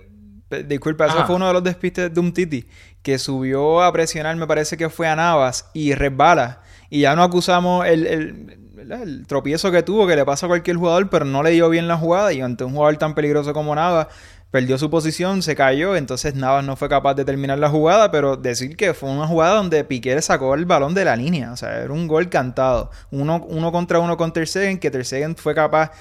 [0.66, 1.26] Disculpa, Ajá.
[1.26, 2.66] fue uno de los despistes de un Titi
[3.02, 6.62] que subió a presionar, me parece que fue a Navas y resbala.
[6.90, 11.10] Y ya no acusamos el, el- tropiezo que tuvo, que le pasa a cualquier jugador,
[11.10, 12.34] pero no le dio bien la jugada.
[12.34, 14.08] Y ante un jugador tan peligroso como Navas,
[14.52, 15.96] perdió su posición, se cayó.
[15.96, 19.56] Entonces Navas no fue capaz de terminar la jugada, pero decir que fue una jugada
[19.56, 21.52] donde Piqué le sacó el balón de la línea.
[21.52, 22.90] O sea, era un gol cantado.
[23.12, 25.92] Uno, uno contra uno con Ter Stegen, que Ter Stegen fue capaz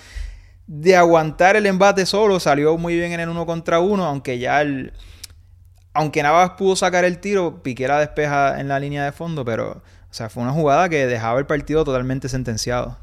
[0.67, 4.61] de aguantar el embate solo, salió muy bien en el uno contra uno, aunque ya
[4.61, 4.93] el,
[5.99, 9.83] aunque Navas pudo sacar el tiro, Piqué la despeja en la línea de fondo, pero,
[10.09, 12.97] o sea, fue una jugada que dejaba el partido totalmente sentenciado.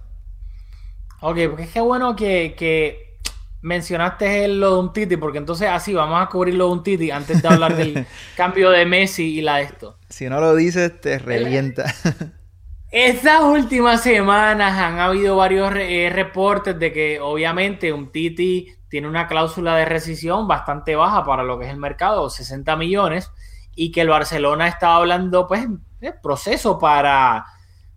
[1.19, 3.17] Ok, porque es que bueno que, que
[3.61, 7.11] mencionaste lo de un Titi, porque entonces así vamos a cubrir lo de un Titi
[7.11, 9.97] antes de hablar del cambio de Messi y la de esto.
[10.07, 11.93] Si no lo dices, te revienta.
[12.91, 19.27] Estas últimas semanas han habido varios eh, reportes de que obviamente un Titi tiene una
[19.27, 23.31] cláusula de rescisión bastante baja para lo que es el mercado, 60 millones,
[23.75, 25.65] y que el Barcelona estaba hablando pues
[25.99, 27.45] de proceso para,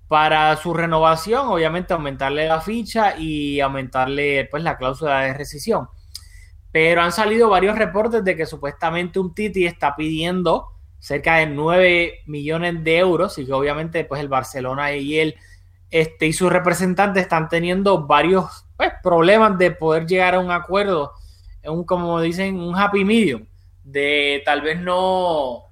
[0.08, 5.88] para su renovación, obviamente aumentarle la ficha y aumentarle pues la cláusula de rescisión.
[6.72, 12.22] Pero han salido varios reportes de que supuestamente un Titi está pidiendo cerca de 9
[12.26, 15.36] millones de euros y que obviamente pues el Barcelona y él
[15.90, 21.12] este, y sus representantes están teniendo varios pues, problemas de poder llegar a un acuerdo,
[21.64, 23.44] un como dicen, un happy medium,
[23.84, 25.64] de tal vez no,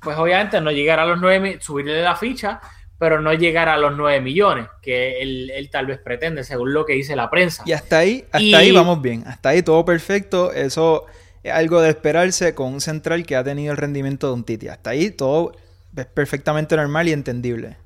[0.00, 2.60] pues obviamente no llegar a los 9, subirle la ficha,
[2.98, 6.84] pero no llegar a los 9 millones que él, él tal vez pretende, según lo
[6.86, 7.64] que dice la prensa.
[7.66, 9.24] Y hasta ahí, hasta Y- ahí vamos bien.
[9.26, 10.52] Hasta ahí todo perfecto.
[10.52, 11.06] Eso
[11.42, 14.68] es algo de esperarse con un central que ha tenido el rendimiento de un Titi.
[14.68, 15.52] Hasta ahí todo
[15.96, 17.76] es perfectamente normal y entendible.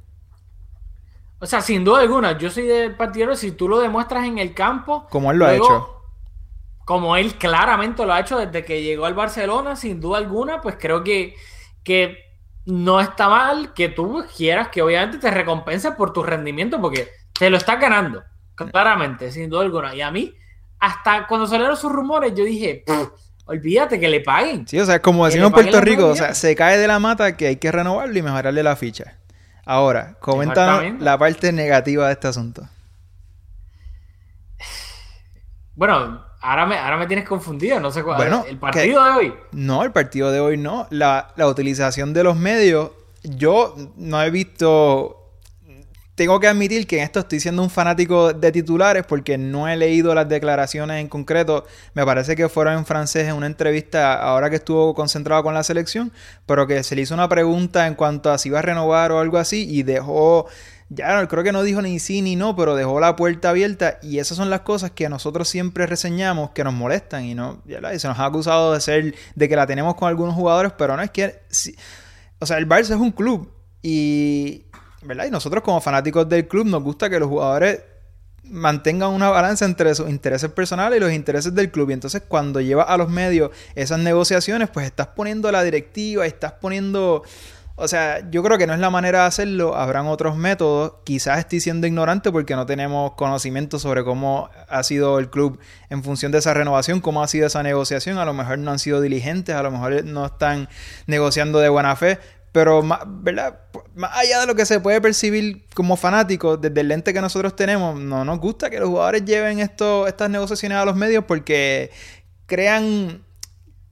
[1.39, 4.55] O sea, sin duda alguna, yo soy del partidario, si tú lo demuestras en el
[4.55, 5.93] campo, Como él lo ha hecho.
[6.85, 10.77] Como él claramente lo ha hecho desde que llegó al Barcelona, sin duda alguna, pues
[10.79, 11.35] creo que,
[11.83, 12.19] que
[12.65, 17.51] no está mal que tú quieras que obviamente te recompense por tu rendimiento porque te
[17.51, 18.23] lo estás ganando,
[18.55, 19.95] claramente, sin duda alguna.
[19.95, 20.33] Y a mí,
[20.79, 23.09] hasta cuando salieron sus rumores, yo dije, "Pff,
[23.47, 24.67] olvídate que le paguen.
[24.67, 27.37] Sí, o sea, como decimos en Puerto Rico, o sea, se cae de la mata
[27.37, 29.19] que hay que renovarlo y mejorarle la ficha.
[29.67, 31.05] Ahora, comenta Exactamente.
[31.05, 32.67] la parte negativa de este asunto.
[35.75, 38.17] Bueno, ahora me, ahora me tienes confundido, no sé cuál.
[38.17, 39.35] Bueno, el partido de hoy.
[39.53, 40.87] No, el partido de hoy no.
[40.91, 45.26] La, la utilización de los medios, yo no he visto...
[46.17, 49.77] Tengo que admitir que en esto estoy siendo un fanático de titulares porque no he
[49.77, 51.67] leído las declaraciones en concreto.
[51.93, 55.63] Me parece que fueron en francés en una entrevista ahora que estuvo concentrado con la
[55.63, 56.13] selección,
[56.47, 59.21] pero que se le hizo una pregunta en cuanto a si iba a renovar o
[59.21, 60.47] algo así y dejó,
[60.89, 63.99] ya no, creo que no dijo ni sí ni no, pero dejó la puerta abierta
[64.03, 67.93] y esas son las cosas que nosotros siempre reseñamos que nos molestan y no, ya
[67.93, 70.97] y se nos ha acusado de ser, de que la tenemos con algunos jugadores, pero
[70.97, 71.43] no es que,
[72.39, 73.53] o sea, el Barça es un club
[73.89, 74.65] y,
[75.07, 75.27] ¿verdad?
[75.27, 77.81] Y nosotros como fanáticos del club nos gusta que los jugadores
[78.51, 81.91] mantengan una balanza entre sus intereses personales y los intereses del club.
[81.91, 86.53] Y entonces cuando llevas a los medios esas negociaciones, pues estás poniendo la directiva, estás
[86.53, 87.23] poniendo...
[87.79, 90.95] O sea, yo creo que no es la manera de hacerlo, habrán otros métodos.
[91.05, 96.03] Quizás estoy siendo ignorante porque no tenemos conocimiento sobre cómo ha sido el club en
[96.03, 98.17] función de esa renovación, cómo ha sido esa negociación.
[98.17, 100.71] A lo mejor no han sido diligentes, a lo mejor no están
[101.07, 102.19] negociando de buena fe.
[102.57, 103.61] Pero, más, ¿verdad?
[103.95, 107.55] Más allá de lo que se puede percibir como fanáticos, desde el lente que nosotros
[107.55, 111.91] tenemos, no nos gusta que los jugadores lleven esto, estas negociaciones a los medios porque
[112.47, 113.23] crean,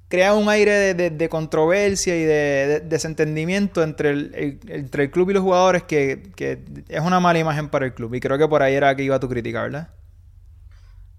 [0.09, 2.35] crean un aire de, de- controversia y de,
[2.69, 7.21] de- desentendimiento entre el, el- entre el club y los jugadores que, que es una
[7.21, 8.15] mala imagen para el club.
[8.15, 9.91] Y creo que por ahí era que iba tu crítica, ¿verdad?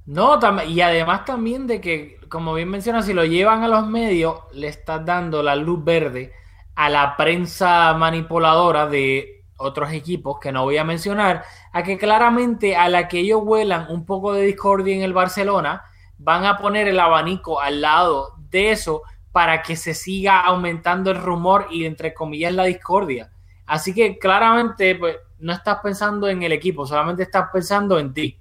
[0.06, 4.40] No, y además también de que, como bien mencionas, si lo llevan a los medios,
[4.54, 6.32] le estás dando la luz verde
[6.76, 12.76] a la prensa manipuladora de otros equipos que no voy a mencionar, a que claramente
[12.76, 15.84] a la que ellos huelan un poco de discordia en el Barcelona,
[16.18, 21.22] van a poner el abanico al lado de eso para que se siga aumentando el
[21.22, 23.32] rumor y entre comillas la discordia.
[23.66, 28.40] Así que claramente pues, no estás pensando en el equipo, solamente estás pensando en ti.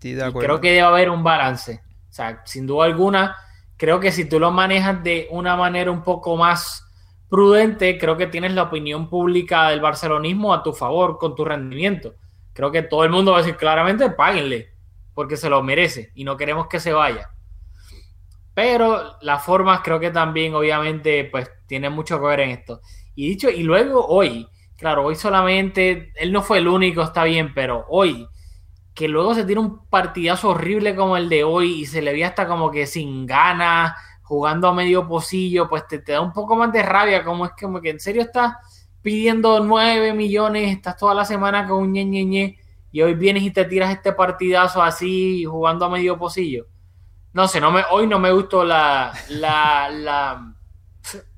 [0.00, 0.38] Sí, de Y acuerdo.
[0.38, 1.82] creo que debe haber un balance.
[2.10, 3.36] O sea, sin duda alguna,
[3.76, 6.83] creo que si tú lo manejas de una manera un poco más
[7.34, 12.14] prudente, creo que tienes la opinión pública del barcelonismo a tu favor con tu rendimiento.
[12.52, 14.68] Creo que todo el mundo va a decir claramente, páguenle,
[15.14, 17.30] porque se lo merece y no queremos que se vaya.
[18.54, 22.80] Pero las formas creo que también, obviamente, pues tienen mucho que ver en esto.
[23.16, 27.52] Y dicho, y luego hoy, claro, hoy solamente, él no fue el único, está bien,
[27.52, 28.28] pero hoy,
[28.94, 32.24] que luego se tiene un partidazo horrible como el de hoy y se le ve
[32.24, 33.92] hasta como que sin ganas,
[34.24, 37.52] jugando a medio pocillo, pues te, te da un poco más de rabia, como es
[37.60, 38.54] como que en serio estás
[39.02, 42.58] pidiendo 9 millones, estás toda la semana con un ñe, ñe, ñe,
[42.90, 46.66] y hoy vienes y te tiras este partidazo así, jugando a medio pocillo.
[47.34, 50.54] No sé, no me, hoy no me gustó la, la, la,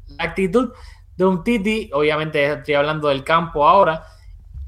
[0.07, 0.73] la actitud
[1.17, 4.05] de un Titi, obviamente estoy hablando del campo ahora,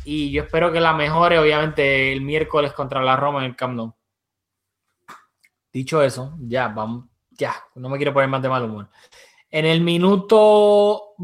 [0.04, 3.74] y yo espero que la mejore, obviamente, el miércoles contra la Roma en el Camp
[3.74, 3.94] Nou.
[5.72, 7.04] Dicho eso, ya, vamos,
[7.38, 8.90] ya, no me quiero poner más de mal humor.
[9.50, 11.14] En el minuto,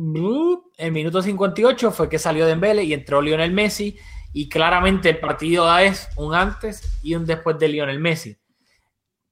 [0.78, 3.98] el minuto 58 fue que salió Dembele y entró Lionel Messi
[4.32, 8.38] y claramente el partido es un antes y un después de Lionel Messi.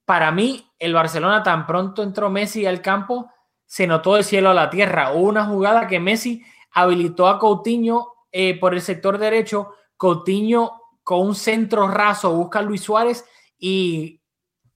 [0.05, 3.31] Para mí, el Barcelona tan pronto entró Messi al campo,
[3.64, 5.12] se notó del cielo a la tierra.
[5.12, 9.71] Hubo una jugada que Messi habilitó a Coutinho eh, por el sector derecho.
[9.97, 13.25] Coutinho con un centro raso busca a Luis Suárez
[13.59, 14.22] y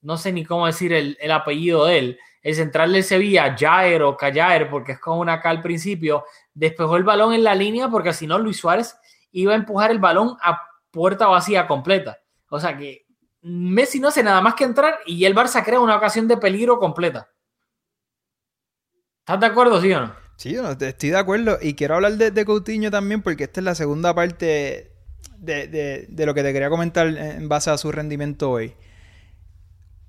[0.06, 2.18] no sé ni cómo decir el, el apellido de él.
[2.40, 6.96] El central del Sevilla, Jair o Callaer, porque es con una K al principio, despejó
[6.96, 8.96] el balón en la línea porque si no Luis Suárez
[9.32, 12.18] iba a empujar el balón a puerta vacía completa.
[12.48, 13.04] O sea que
[13.42, 16.78] Messi no hace nada más que entrar y el Barça crea una ocasión de peligro
[16.78, 17.28] completa.
[19.18, 20.14] ¿Estás de acuerdo, sí o no?
[20.36, 21.58] Sí, yo estoy de acuerdo.
[21.60, 24.92] Y quiero hablar de, de Coutinho también porque esta es la segunda parte
[25.36, 28.72] de lo que te quería comentar en base a su rendimiento hoy.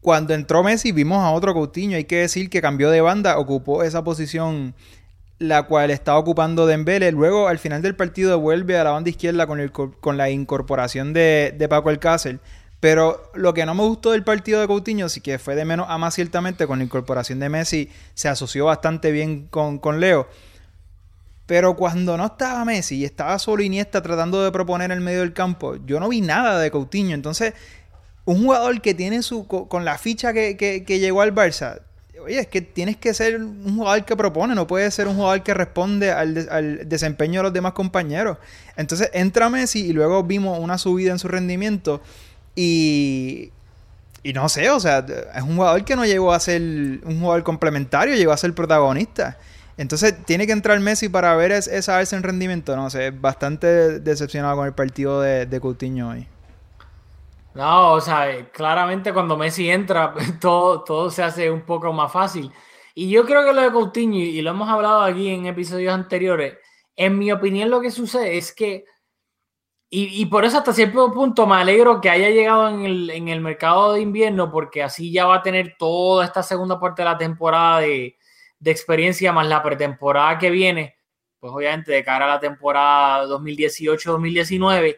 [0.08, 1.98] Cuando entró Messi vimos a otro Coutinho.
[1.98, 4.74] Hay que decir que cambió de banda, ocupó esa posición
[5.38, 7.12] la cual estaba ocupando Dembele.
[7.12, 11.68] Luego, al final del partido, vuelve a la banda izquierda con la incorporación de, de
[11.68, 12.40] Paco Alcácer.
[12.80, 15.88] Pero lo que no me gustó del partido de Coutinho, sí que fue de menos
[15.90, 20.30] a más ciertamente, con la incorporación de Messi, se asoció bastante bien con, con Leo.
[21.48, 25.20] Pero cuando no estaba Messi y estaba solo Iniesta tratando de proponer en el medio
[25.20, 27.14] del campo, yo no vi nada de Coutinho.
[27.14, 27.54] Entonces,
[28.28, 31.80] un jugador que tiene su co- con la ficha que, que- que llegó al Barça,
[32.22, 35.44] oye, es que tienes que ser un jugador que propone, no puedes ser un jugador
[35.44, 38.38] que responde al, al, desempeño de los demás compañeros.
[38.76, 42.02] Entonces entra Messi y luego vimos una subida en su rendimiento
[42.54, 43.52] y,
[44.24, 45.06] y no sé, o sea,
[45.36, 49.38] es un jugador que no llegó a ser un jugador complementario, llegó a ser protagonista.
[49.78, 52.76] Entonces tiene que entrar Messi para ver esa alza en rendimiento.
[52.76, 56.28] No sé, bastante decepcionado con el partido de, de Coutinho hoy.
[57.58, 62.52] No, o sea, claramente cuando Messi entra, todo, todo se hace un poco más fácil.
[62.94, 66.58] Y yo creo que lo de Coutinho, y lo hemos hablado aquí en episodios anteriores,
[66.96, 68.86] en mi opinión lo que sucede es que,
[69.90, 73.42] y, por eso hasta cierto punto me alegro que haya llegado en el, en el
[73.42, 77.18] mercado de invierno, porque así ya va a tener toda esta segunda parte de la
[77.18, 78.18] temporada de,
[78.60, 80.98] de experiencia más la pretemporada que viene,
[81.40, 84.98] pues obviamente de cara a la temporada 2018-2019,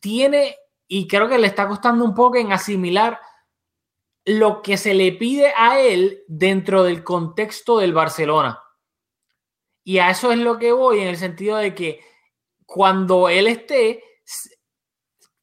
[0.00, 0.56] tiene,
[0.94, 3.18] y creo que le está costando un poco en asimilar
[4.26, 8.60] lo que se le pide a él dentro del contexto del Barcelona.
[9.82, 12.00] Y a eso es lo que voy, en el sentido de que
[12.66, 14.04] cuando él esté,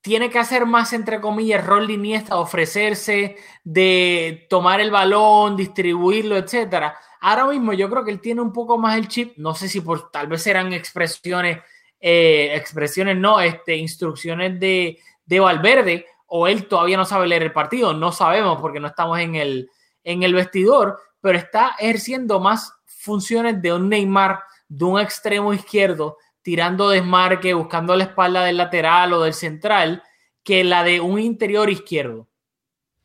[0.02, 6.38] tiene que hacer más, entre comillas, rol de Iniesta, ofrecerse, de tomar el balón, distribuirlo,
[6.38, 9.68] etcétera Ahora mismo yo creo que él tiene un poco más el chip, no sé
[9.68, 11.58] si por tal vez eran expresiones,
[12.00, 15.00] eh, expresiones no, este, instrucciones de,
[15.30, 19.20] de Valverde, o él todavía no sabe leer el partido, no sabemos porque no estamos
[19.20, 19.70] en el,
[20.04, 26.18] en el vestidor, pero está ejerciendo más funciones de un Neymar, de un extremo izquierdo,
[26.42, 30.02] tirando desmarque, buscando la espalda del lateral o del central,
[30.44, 32.28] que la de un interior izquierdo.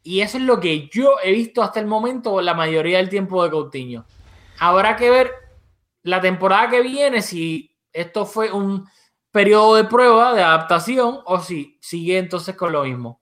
[0.03, 3.45] Y eso es lo que yo he visto hasta el momento la mayoría del tiempo
[3.45, 4.07] de Coutinho.
[4.59, 5.31] Habrá que ver
[6.03, 8.87] la temporada que viene si esto fue un
[9.35, 13.21] periodo de prueba, de adaptación, o si sigue entonces con lo mismo.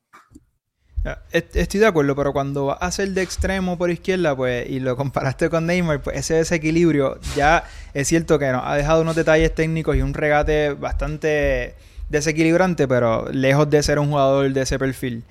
[1.32, 5.48] Estoy de acuerdo, pero cuando hace el de extremo por izquierda, pues, y lo comparaste
[5.48, 9.96] con Neymar, pues ese desequilibrio ya es cierto que nos ha dejado unos detalles técnicos
[9.96, 11.76] y un regate bastante
[12.10, 15.24] desequilibrante, pero lejos de ser un jugador de ese perfil.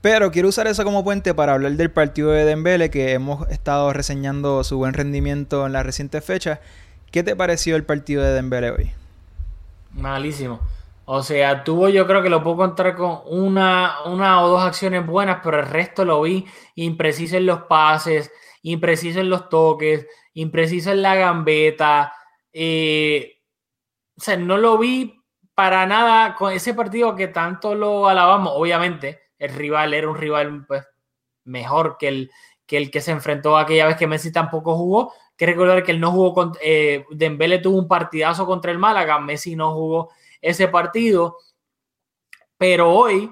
[0.00, 3.92] Pero quiero usar eso como puente para hablar del partido de Dembele, que hemos estado
[3.92, 6.58] reseñando su buen rendimiento en las recientes fechas.
[7.12, 8.90] ¿Qué te pareció el partido de Dembele hoy?
[9.96, 10.60] Malísimo.
[11.04, 15.06] O sea, tuvo yo creo que lo puedo contar con una, una o dos acciones
[15.06, 16.44] buenas, pero el resto lo vi
[16.74, 18.32] impreciso en los pases,
[18.62, 22.12] impreciso en los toques, impreciso en la gambeta.
[22.52, 23.40] Eh,
[24.16, 25.22] o sea, no lo vi
[25.54, 30.66] para nada con ese partido que tanto lo alabamos, obviamente el rival era un rival
[30.66, 30.84] pues,
[31.44, 32.30] mejor que el,
[32.66, 35.12] que el que se enfrentó aquella vez que Messi tampoco jugó.
[35.36, 39.18] Que recordar que él no jugó con eh, Dembele tuvo un partidazo contra el Málaga,
[39.18, 40.10] Messi no jugó
[40.40, 41.38] ese partido,
[42.56, 43.30] pero hoy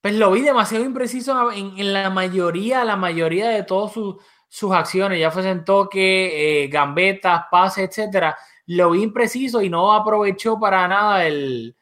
[0.00, 5.32] pues lo vi demasiado impreciso en, la mayoría, la mayoría de todas sus, acciones, ya
[5.32, 11.76] fuesen toque, eh, gambetas, pases, etcétera, lo vi impreciso y no aprovechó para nada el,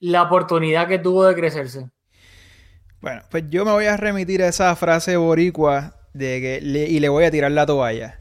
[0.00, 1.88] la oportunidad que tuvo de crecerse.
[3.00, 7.08] Bueno, pues yo me voy a remitir a esa frase boricua de que y le
[7.08, 8.20] voy a tirar la toalla.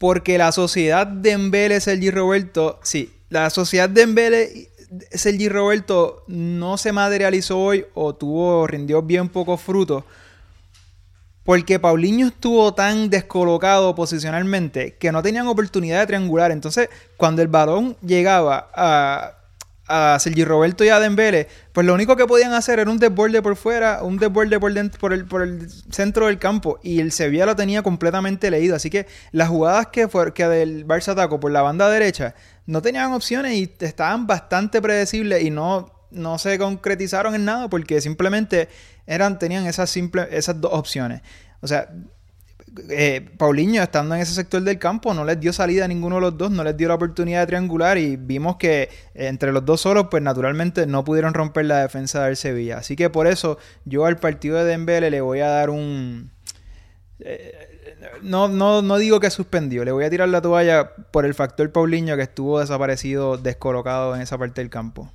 [0.00, 4.70] Porque la sociedad de Embele Sergi Roberto, sí, la sociedad de Embele
[5.12, 10.04] Sergi Roberto no se materializó hoy o tuvo, rindió bien pocos frutos.
[11.44, 16.50] Porque Paulinho estuvo tan descolocado posicionalmente que no tenían oportunidad de triangular.
[16.50, 16.88] Entonces,
[17.18, 19.39] cuando el balón llegaba a
[19.90, 23.42] a Sergi Roberto y a Dembele, pues lo único que podían hacer era un desborde
[23.42, 26.78] por fuera, un desborde por, dentro, por, el, por el centro del campo.
[26.82, 28.76] Y el Sevilla lo tenía completamente leído.
[28.76, 32.34] Así que las jugadas que, fue, que del Barça atacó por la banda derecha
[32.66, 38.00] no tenían opciones y estaban bastante predecibles y no, no se concretizaron en nada porque
[38.00, 38.68] simplemente
[39.06, 41.22] eran, tenían esas, simple, esas dos opciones.
[41.60, 41.88] O sea,
[42.88, 46.20] eh, Paulinho, estando en ese sector del campo, no les dio salida a ninguno de
[46.22, 49.80] los dos, no les dio la oportunidad de triangular y vimos que entre los dos
[49.80, 52.78] solos, pues naturalmente no pudieron romper la defensa del Sevilla.
[52.78, 56.30] Así que por eso yo al partido de Dembele le voy a dar un...
[57.20, 57.52] Eh,
[58.22, 61.70] no, no, no digo que suspendió, le voy a tirar la toalla por el factor
[61.72, 65.12] Paulinho que estuvo desaparecido, descolocado en esa parte del campo.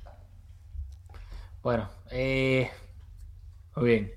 [1.62, 2.70] Bueno, eh,
[3.74, 4.12] muy bien.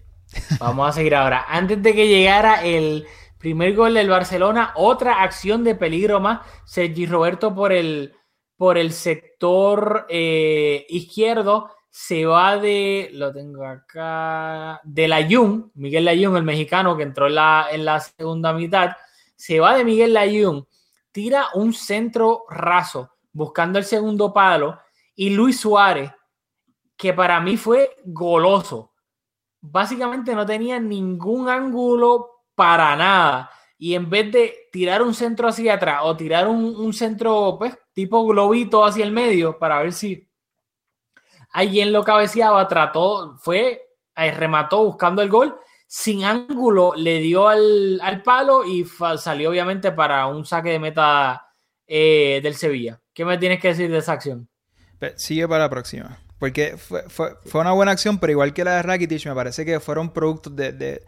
[0.60, 1.46] Vamos a seguir ahora.
[1.48, 3.08] Antes de que llegara el
[3.40, 6.42] Primer gol del Barcelona, otra acción de peligro más.
[6.66, 8.14] Sergi Roberto por el,
[8.58, 16.36] por el sector eh, izquierdo se va de, lo tengo acá, de Layún, Miguel Layún,
[16.36, 18.92] el mexicano que entró en la, en la segunda mitad,
[19.38, 20.68] se va de Miguel Layún,
[21.12, 24.80] tira un centro raso buscando el segundo palo
[25.16, 26.12] y Luis Suárez,
[26.98, 28.92] que para mí fue goloso.
[29.62, 33.50] Básicamente no tenía ningún ángulo para nada.
[33.78, 34.44] y en vez de
[34.74, 39.12] tirar un centro hacia atrás o tirar un, un centro pues, tipo globito hacia el
[39.12, 40.28] medio para ver si
[41.52, 43.82] alguien lo cabeceaba, trató, fue,
[44.16, 45.56] eh, remató buscando el gol,
[45.88, 48.86] sin ángulo le dio al, al palo y
[49.18, 51.48] salió obviamente para un saque de meta
[51.88, 53.00] eh, del Sevilla.
[53.14, 54.48] ¿Qué me tienes que decir de esa acción?
[55.00, 56.18] Pe- Sigue para la próxima.
[56.38, 59.66] Porque fue, fue, fue una buena acción, pero igual que la de Rakitic, me parece
[59.66, 61.02] que fueron productos de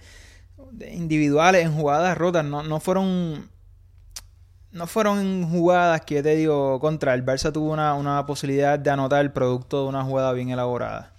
[0.91, 2.45] individuales en jugadas rotas.
[2.45, 3.49] No, no fueron.
[4.71, 7.13] No fueron jugadas que te digo contra.
[7.13, 11.11] El Barça tuvo una, una posibilidad de anotar el producto de una jugada bien elaborada.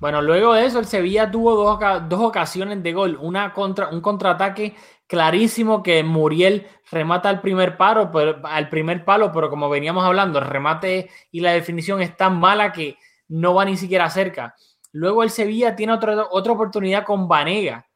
[0.00, 3.18] Bueno, luego de eso, el Sevilla tuvo dos, dos ocasiones de gol.
[3.20, 4.76] Una contra, un contraataque
[5.08, 10.38] clarísimo que Muriel remata al primer paro, pero, al primer palo, pero como veníamos hablando,
[10.38, 12.96] el remate y la definición es tan mala que
[13.26, 14.54] no va ni siquiera cerca.
[14.92, 17.87] Luego el Sevilla tiene otra, otra oportunidad con Vanega.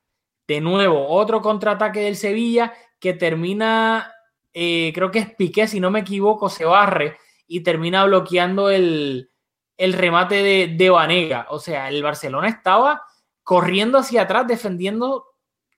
[0.47, 4.12] De nuevo, otro contraataque del Sevilla que termina,
[4.53, 7.16] eh, creo que es Piqué, si no me equivoco, se barre
[7.47, 9.30] y termina bloqueando el,
[9.76, 11.47] el remate de, de Vanega.
[11.51, 13.03] O sea, el Barcelona estaba
[13.43, 15.26] corriendo hacia atrás, defendiendo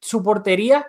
[0.01, 0.87] su portería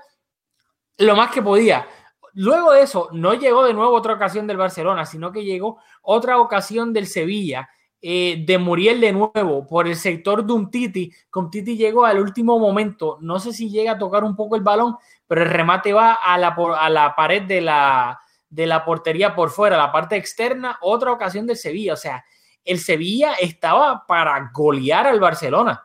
[0.98, 1.88] lo más que podía.
[2.34, 6.38] Luego de eso, no llegó de nuevo otra ocasión del Barcelona, sino que llegó otra
[6.40, 7.70] ocasión del Sevilla,
[8.08, 11.12] eh, de Muriel de nuevo, por el sector de un Titi.
[11.32, 14.62] Con Titi llegó al último momento, no sé si llega a tocar un poco el
[14.62, 14.96] balón,
[15.26, 19.50] pero el remate va a la, a la pared de la, de la portería por
[19.50, 21.94] fuera, la parte externa, otra ocasión del Sevilla.
[21.94, 22.24] O sea,
[22.64, 25.84] el Sevilla estaba para golear al Barcelona.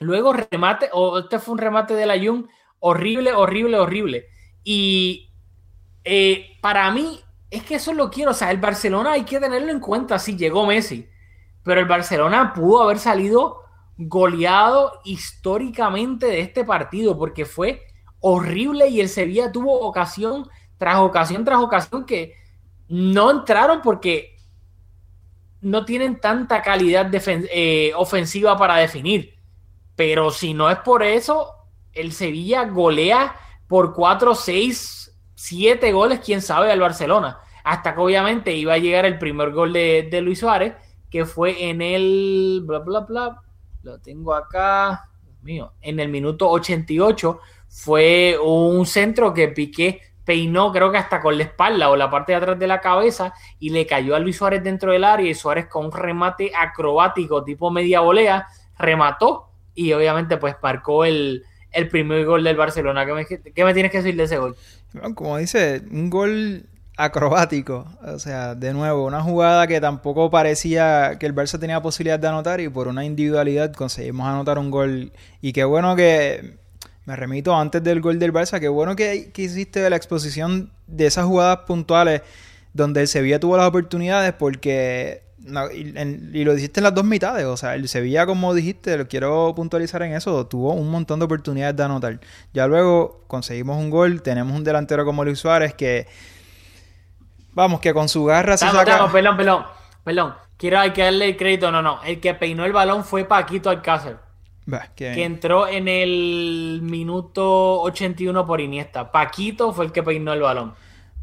[0.00, 4.26] Luego remate, o este fue un remate de la Jun horrible, horrible, horrible.
[4.62, 5.32] Y
[6.04, 7.18] eh, para mí,
[7.50, 8.32] es que eso lo quiero.
[8.32, 10.18] O sea, el Barcelona hay que tenerlo en cuenta.
[10.18, 11.08] Sí, llegó Messi.
[11.62, 13.60] Pero el Barcelona pudo haber salido
[13.96, 17.82] goleado históricamente de este partido porque fue
[18.20, 20.48] horrible y el Sevilla tuvo ocasión
[20.78, 22.34] tras ocasión tras ocasión que
[22.88, 24.36] no entraron porque
[25.60, 29.34] no tienen tanta calidad eh, ofensiva para definir.
[29.94, 31.52] Pero si no es por eso,
[31.92, 33.36] el Sevilla golea
[33.68, 37.38] por 4, 6, 7 goles, quién sabe, al Barcelona.
[37.62, 40.74] Hasta que obviamente iba a llegar el primer gol de Luis Suárez,
[41.10, 42.62] que fue en el.
[42.64, 43.42] bla, bla, bla.
[43.82, 45.08] Lo tengo acá.
[45.22, 45.72] Dios mío.
[45.80, 51.44] En el minuto 88 fue un centro que Piqué peinó, creo que hasta con la
[51.44, 54.62] espalda o la parte de atrás de la cabeza, y le cayó a Luis Suárez
[54.62, 55.28] dentro del área.
[55.28, 58.46] Y Suárez, con un remate acrobático tipo media volea,
[58.78, 63.06] remató y obviamente, pues marcó el, el primer gol del Barcelona.
[63.06, 64.56] ¿Qué me, qué me tienes que decir de ese gol?
[65.14, 66.66] Como dice, un gol
[67.04, 67.86] acrobático.
[68.02, 72.28] O sea, de nuevo, una jugada que tampoco parecía que el Barça tenía posibilidad de
[72.28, 75.12] anotar y por una individualidad conseguimos anotar un gol.
[75.40, 76.58] Y qué bueno que,
[77.06, 81.06] me remito antes del gol del Barça, qué bueno que, que hiciste la exposición de
[81.06, 82.22] esas jugadas puntuales
[82.72, 85.22] donde el Sevilla tuvo las oportunidades porque...
[85.38, 88.54] no, y, en- y lo dijiste en las dos mitades, o sea, el Sevilla, como
[88.54, 92.20] dijiste, lo quiero puntualizar en eso, tuvo un montón de oportunidades de anotar.
[92.54, 96.06] Ya luego conseguimos un gol, tenemos un delantero como Luis Suárez que,
[97.60, 98.82] vamos, que con su garra se saca...
[98.82, 99.64] estamos, perdón, perdón,
[100.04, 100.34] perdón.
[100.56, 101.70] Quiero hay que darle el crédito.
[101.70, 102.02] No, no.
[102.04, 104.18] El que peinó el balón fue Paquito Alcácer,
[104.66, 109.10] Bah, que- entró en el minuto 81 por Iniesta.
[109.10, 110.74] Paquito fue el que peinó el balón.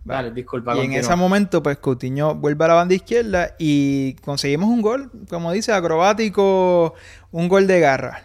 [0.03, 0.73] Vale, disculpa.
[0.77, 5.11] Y en ese momento, pues Coutinho vuelve a la banda izquierda y conseguimos un gol,
[5.29, 6.93] como dice, acrobático,
[7.31, 8.23] un gol de garra.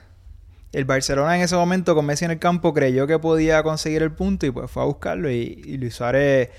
[0.73, 4.13] El Barcelona en ese momento, con Messi en el campo, creyó que podía conseguir el
[4.13, 5.29] punto y pues fue a buscarlo.
[5.31, 6.51] Y, y Luis Suárez,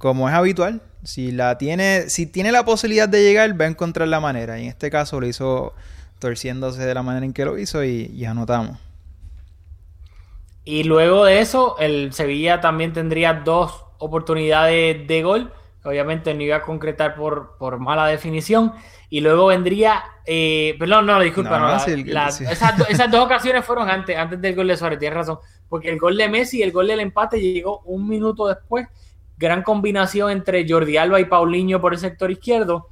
[0.00, 4.08] como es habitual, si la tiene, si tiene la posibilidad de llegar, va a encontrar
[4.08, 4.58] la manera.
[4.58, 5.74] Y en este caso lo hizo
[6.20, 8.78] torciéndose de la manera en que lo hizo y, y anotamos.
[10.64, 15.52] Y luego de eso, el Sevilla también tendría dos oportunidades de gol.
[15.84, 18.72] Obviamente no iba a concretar por, por mala definición.
[19.08, 20.02] Y luego vendría.
[20.26, 21.58] eh, perdón, no, disculpa.
[21.58, 22.44] No, no, la- sí, el- la- sí.
[22.48, 25.38] esas, esas dos ocasiones fueron antes, antes del gol de Suárez, tienes razón.
[25.68, 28.86] Porque el gol de Messi y el gol del empate llegó un minuto después.
[29.40, 32.90] Gran combinación entre Jordi Alba y Paulinho por el sector izquierdo.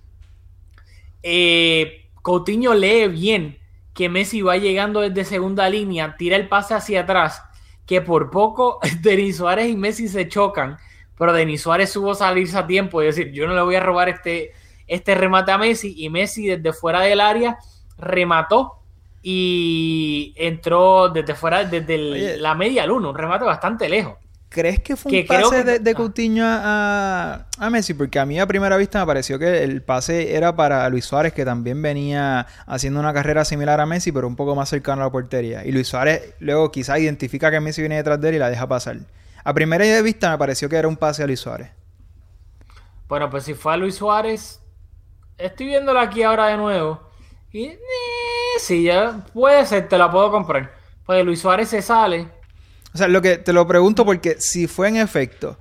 [1.23, 3.59] Eh, Coutinho lee bien
[3.93, 7.43] que Messi va llegando desde segunda línea, tira el pase hacia atrás,
[7.85, 10.79] que por poco Denis Suárez y Messi se chocan,
[11.19, 14.09] pero Denis Suárez supo salirse a tiempo y decir, yo no le voy a robar
[14.09, 14.53] este,
[14.87, 17.59] este remate a Messi, y Messi desde fuera del área
[17.99, 18.77] remató
[19.23, 24.15] y entró desde fuera, desde el- la media luna, un remate bastante lejos.
[24.51, 25.95] ¿Crees que fue un pase que- de, de ah.
[25.95, 27.93] Coutinho a, a Messi?
[27.93, 31.35] Porque a mí a primera vista me pareció que el pase era para Luis Suárez,
[31.35, 35.07] que también venía haciendo una carrera similar a Messi, pero un poco más cercano a
[35.07, 35.65] la portería.
[35.67, 38.67] Y Luis Suárez luego quizás identifica que Messi viene detrás de él y la deja
[38.67, 38.97] pasar.
[39.45, 41.71] A primera vista me pareció que era un pase a Luis Suárez.
[43.07, 44.61] Bueno, pues si fue a Luis Suárez,
[45.37, 47.01] estoy viéndolo aquí ahora de nuevo.
[47.53, 47.79] Y eh,
[48.61, 50.73] sí, ya puede ser, te la puedo comprar.
[51.05, 52.29] Pues Luis Suárez se sale.
[52.95, 55.59] O sea, lo que te lo pregunto porque si fue en efecto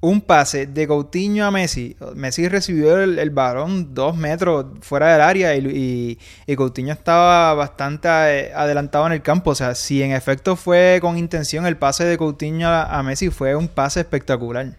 [0.00, 5.22] un pase de Coutinho a Messi, Messi recibió el, el balón dos metros fuera del
[5.22, 9.50] área y, y- Coutinho estaba bastante eh, adelantado en el campo.
[9.52, 13.30] O sea, si en efecto fue con intención el pase de Coutinho a, a Messi,
[13.30, 14.76] fue un pase espectacular.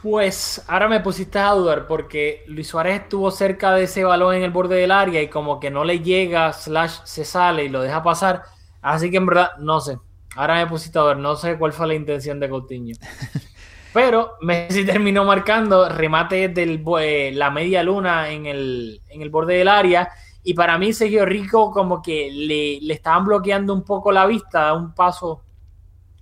[0.00, 4.42] Pues ahora me pusiste a dudar porque Luis Suárez estuvo cerca de ese balón en
[4.42, 7.80] el borde del área y como que no le llega, slash se sale y lo
[7.82, 8.42] deja pasar.
[8.82, 9.98] Así que en verdad, no sé.
[10.36, 12.96] Ahora me pusiste a ver, no sé cuál fue la intención de Coutinho.
[13.92, 19.54] Pero Messi terminó marcando remate del eh, la media luna en el, en el borde
[19.54, 20.08] del área.
[20.42, 24.62] Y para mí Sergio Rico como que le, le estaban bloqueando un poco la vista,
[24.62, 25.44] da un paso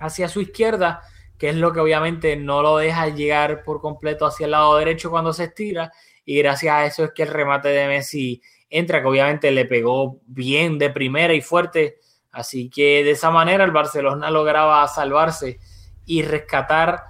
[0.01, 1.03] hacia su izquierda,
[1.39, 5.11] que es lo que obviamente no lo deja llegar por completo hacia el lado derecho
[5.11, 5.93] cuando se estira.
[6.25, 10.21] Y gracias a eso es que el remate de Messi entra, que obviamente le pegó
[10.27, 11.99] bien de primera y fuerte.
[12.33, 15.59] Así que de esa manera el Barcelona lograba salvarse
[16.07, 17.05] y rescatar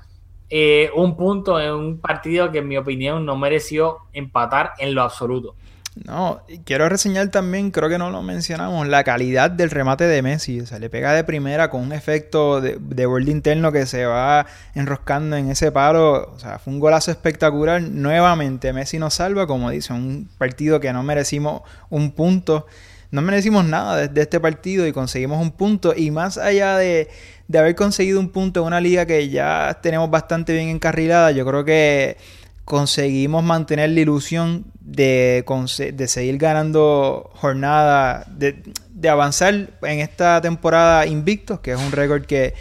[0.48, 5.02] eh, un punto en un partido que en mi opinión no mereció empatar en lo
[5.02, 5.54] absoluto.
[5.96, 10.60] No, quiero reseñar también, creo que no lo mencionamos, la calidad del remate de Messi.
[10.60, 14.06] O sea, le pega de primera con un efecto de, de borde interno que se
[14.06, 16.32] va enroscando en ese palo.
[16.32, 17.82] O sea, fue un golazo espectacular.
[17.82, 22.66] Nuevamente, Messi nos salva, como dice, un partido que no merecimos un punto.
[23.10, 25.92] No merecimos nada de, de este partido y conseguimos un punto.
[25.96, 27.08] Y más allá de,
[27.48, 31.44] de haber conseguido un punto en una liga que ya tenemos bastante bien encarrilada, yo
[31.44, 32.16] creo que
[32.70, 35.44] conseguimos mantener la ilusión de,
[35.92, 39.52] de seguir ganando jornada, de, de avanzar
[39.82, 42.54] en esta temporada invictos, que es un récord que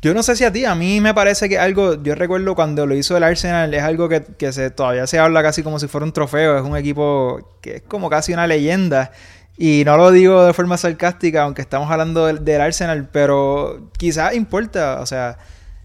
[0.00, 2.84] yo no sé si a ti, a mí me parece que algo, yo recuerdo cuando
[2.84, 5.86] lo hizo el Arsenal, es algo que, que se, todavía se habla casi como si
[5.86, 9.12] fuera un trofeo, es un equipo que es como casi una leyenda.
[9.56, 14.34] Y no lo digo de forma sarcástica, aunque estamos hablando del, del Arsenal, pero quizás
[14.34, 15.38] importa, o sea,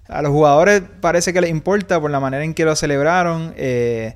[0.07, 3.53] a los jugadores parece que les importa por la manera en que lo celebraron.
[3.57, 4.15] eh,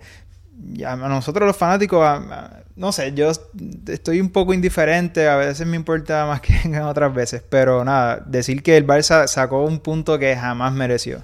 [0.86, 3.32] a nosotros los fanáticos, a- a- no sé, yo
[3.88, 8.24] estoy un poco indiferente, a veces me importa más que en otras veces, pero nada,
[8.28, 11.24] decir que el Barça sacó un punto que jamás mereció.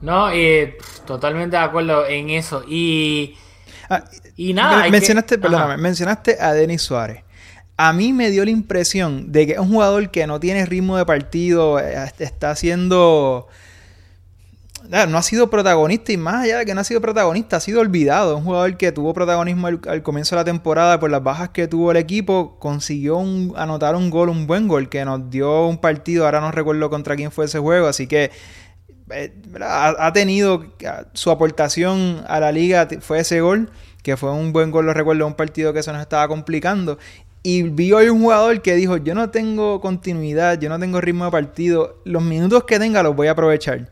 [0.00, 0.76] No, eh,
[1.06, 2.62] totalmente de acuerdo en eso.
[2.68, 3.36] Y,
[3.88, 4.04] Ah,
[4.36, 4.84] y nada.
[4.84, 5.42] que- mencionaste, Ajá.
[5.42, 7.22] perdóname, mencionaste a Denis Suárez.
[7.78, 10.96] A mí me dio la impresión de que es un jugador que no tiene ritmo
[10.96, 13.48] de partido, eh, está haciendo...
[14.92, 17.60] Ah, No ha sido protagonista y más allá de que no ha sido protagonista, ha
[17.60, 18.36] sido olvidado.
[18.36, 21.90] Un jugador que tuvo protagonismo al, comienzo de la temporada por las bajas que tuvo
[21.90, 22.56] el equipo.
[22.60, 23.18] Consiguió
[23.56, 26.24] anotar un gol, un buen gol que nos dio un partido.
[26.24, 27.88] Ahora no recuerdo contra quién fue ese juego.
[27.88, 28.30] Así que
[29.10, 33.70] eh, ha, ha tenido ah, su aportación a la liga fue ese gol,
[34.02, 36.98] que fue un buen gol, lo recuerdo, un partido que se nos estaba complicando.
[37.48, 41.26] Y vi hoy un jugador que dijo, yo no tengo continuidad, yo no tengo ritmo
[41.26, 43.88] de partido, los minutos que tenga los voy a aprovechar.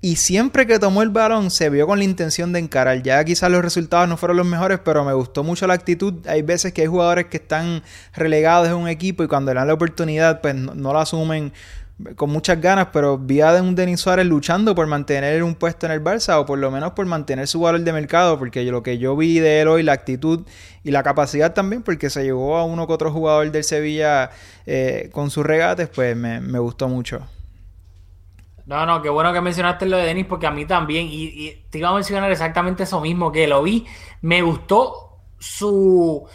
[0.00, 3.02] Y siempre que tomó el balón se vio con la intención de encarar.
[3.02, 6.26] Ya quizás los resultados no fueron los mejores, pero me gustó mucho la actitud.
[6.26, 7.82] Hay veces que hay jugadores que están
[8.14, 11.52] relegados en un equipo y cuando le dan la oportunidad, pues no, no la asumen
[12.16, 15.92] con muchas ganas, pero vi a un Denis Suárez luchando por mantener un puesto en
[15.92, 18.98] el Barça o por lo menos por mantener su valor de mercado, porque lo que
[18.98, 20.44] yo vi de él hoy, la actitud
[20.82, 24.30] y la capacidad también, porque se llevó a uno que otro jugador del Sevilla
[24.66, 27.26] eh, con sus regates, pues me, me gustó mucho.
[28.66, 31.64] No, no, qué bueno que mencionaste lo de Denis porque a mí también, y, y
[31.70, 33.86] te iba a mencionar exactamente eso mismo, que lo vi,
[34.22, 36.26] me gustó su,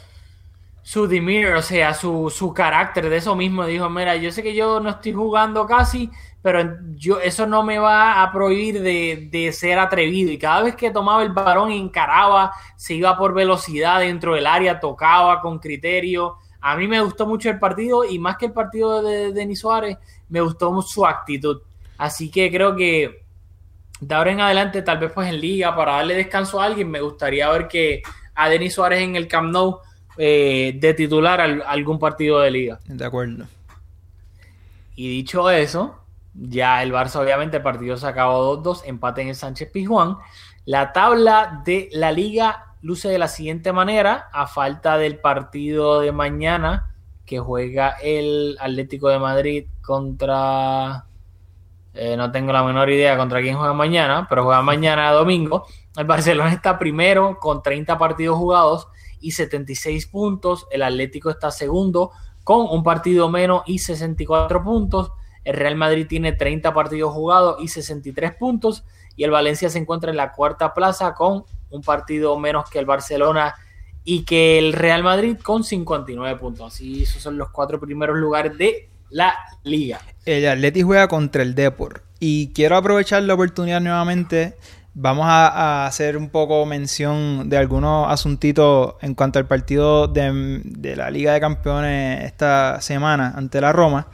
[0.90, 3.64] su demeanor, o sea, su, su carácter de eso mismo.
[3.64, 6.10] Dijo, mira, yo sé que yo no estoy jugando casi,
[6.42, 10.32] pero yo eso no me va a prohibir de, de ser atrevido.
[10.32, 14.80] Y cada vez que tomaba el balón encaraba, se iba por velocidad dentro del área,
[14.80, 16.38] tocaba con criterio.
[16.60, 19.96] A mí me gustó mucho el partido y más que el partido de Denis Suárez,
[20.28, 21.62] me gustó su actitud.
[22.00, 23.26] Así que creo que
[24.02, 27.00] de ahora en adelante, tal vez pues en liga, para darle descanso a alguien, me
[27.00, 28.02] gustaría ver que
[28.34, 29.82] a Denis Suárez en el Camp Nou
[30.22, 32.80] eh, de titular al- algún partido de liga.
[32.86, 33.45] De acuerdo.
[34.95, 35.97] Y dicho eso,
[36.34, 40.17] ya el Barça obviamente el partido se acabó 2-2, empate en el Sánchez Pizjuán.
[40.65, 46.11] La tabla de la liga luce de la siguiente manera, a falta del partido de
[46.11, 46.93] mañana,
[47.26, 51.05] que juega el Atlético de Madrid contra...
[51.93, 55.65] eh, no tengo la menor idea contra quién juega mañana, pero juega mañana domingo.
[55.95, 58.88] El Barcelona está primero con 30 partidos jugados
[59.22, 60.67] y 76 puntos.
[60.72, 62.11] El Atlético está segundo
[62.43, 65.11] con un partido menos y 64 puntos.
[65.43, 68.84] El Real Madrid tiene 30 partidos jugados y 63 puntos.
[69.15, 72.86] Y el Valencia se encuentra en la cuarta plaza con un partido menos que el
[72.86, 73.55] Barcelona
[74.03, 76.74] y que el Real Madrid con 59 puntos.
[76.74, 80.01] Así, esos son los cuatro primeros lugares de la liga.
[80.26, 82.03] El Atleti juega contra el Depor.
[82.20, 84.57] Y quiero aprovechar la oportunidad nuevamente.
[85.02, 90.95] Vamos a, hacer un poco mención de algunos asuntitos en cuanto al partido de, de
[90.97, 94.08] la Liga de Campeones esta semana ante la Roma.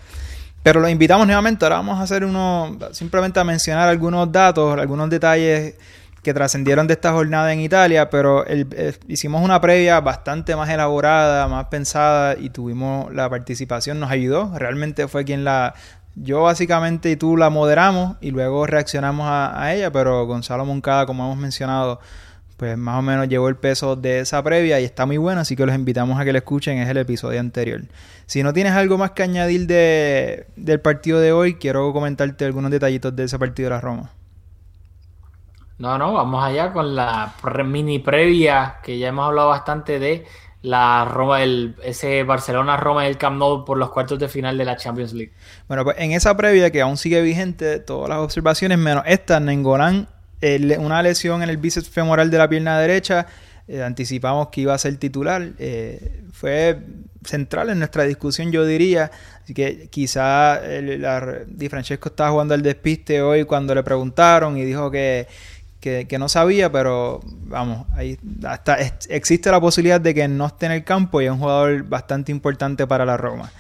[0.62, 1.66] Pero los invitamos nuevamente.
[1.66, 5.74] Ahora vamos a hacer uno, simplemente a mencionar algunos datos, algunos detalles
[6.22, 11.48] que trascendieron de esta jornada en Italia, pero eh, hicimos una previa bastante más elaborada,
[11.48, 15.74] más pensada y tuvimos la participación, nos ayudó, realmente fue quien la...
[16.16, 21.26] Yo básicamente y tú la moderamos y luego reaccionamos a, ella, pero Gonzalo Moncada, como
[21.26, 22.00] hemos mencionado,
[22.56, 25.58] pues más o menos llevó el peso de esa previa y está muy buena, así
[25.58, 27.82] que los invitamos a que la escuchen, es el episodio anterior.
[28.28, 32.72] Si no tienes algo más que añadir de, del partido de hoy, quiero comentarte algunos
[32.72, 34.12] detallitos de ese partido de la Roma.
[35.78, 37.34] No, no, vamos allá con la
[37.66, 40.26] mini previa que ya hemos hablado bastante de
[40.66, 44.76] la Roma, el, ese Barcelona-Roma del Camp Nou por los cuartos de final de la
[44.76, 45.32] Champions League.
[45.68, 50.08] Bueno, pues en esa previa que aún sigue vigente, todas las observaciones, menos esta, Nengolán,
[50.42, 53.28] eh, una lesión en el bíceps femoral de la pierna derecha,
[53.68, 56.80] eh, anticipamos que iba a ser titular, eh, fue
[57.24, 59.10] central en nuestra discusión, yo diría,
[59.44, 61.04] así que quizá el-
[61.48, 65.28] Di Francesco estaba jugando al despiste hoy cuando le preguntaron y dijo que,
[66.08, 68.78] que, no sabía, pero vamos, ahí hasta
[69.10, 72.32] existe la posibilidad de que no esté en el campo y es un jugador bastante
[72.32, 73.52] importante para la Roma.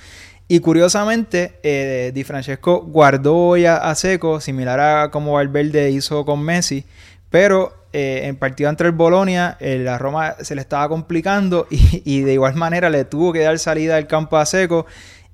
[0.47, 6.25] Y curiosamente, eh, Di Francesco guardó hoy a, a Seco, similar a como Valverde hizo
[6.25, 6.83] con Messi,
[7.29, 12.01] pero eh, en partido entre el Bolonia, eh, la Roma se le estaba complicando y,
[12.03, 14.85] y de igual manera le tuvo que dar salida al campo a Seco.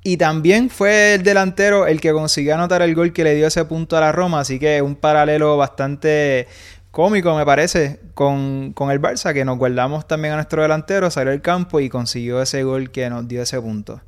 [0.04, 3.66] Y también fue el delantero el que consiguió anotar el gol que le dio ese
[3.66, 6.48] punto a la Roma, así que un paralelo bastante
[6.92, 11.32] cómico me parece con, con el Barça, que nos guardamos también a nuestro delantero, salió
[11.32, 14.02] al campo y consiguió ese gol que nos dio ese punto.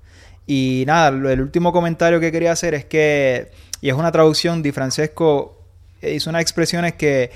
[0.46, 4.72] Y nada, el último comentario que quería hacer es que, y es una traducción, Di
[4.72, 5.58] Francesco
[6.02, 7.32] hizo unas expresiones que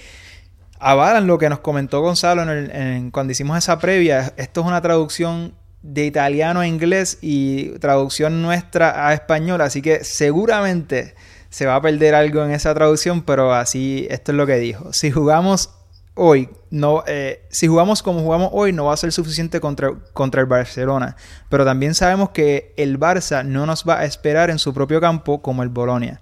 [0.80, 4.34] avalan lo que nos comentó Gonzalo en el- cuando hicimos esa previa.
[4.36, 10.04] Esto es una traducción de italiano a inglés y traducción nuestra a español, así que
[10.04, 11.16] seguramente
[11.50, 14.92] se va a perder algo en esa traducción, pero así esto es lo que dijo.
[14.94, 15.72] Si jugamos
[16.14, 20.42] hoy, no, eh, si jugamos como jugamos hoy, no va a ser suficiente contra, contra
[20.42, 21.16] el Barcelona.
[21.50, 25.42] Pero también sabemos que el Barça no nos va a esperar en su propio campo
[25.42, 26.22] como el Bolonia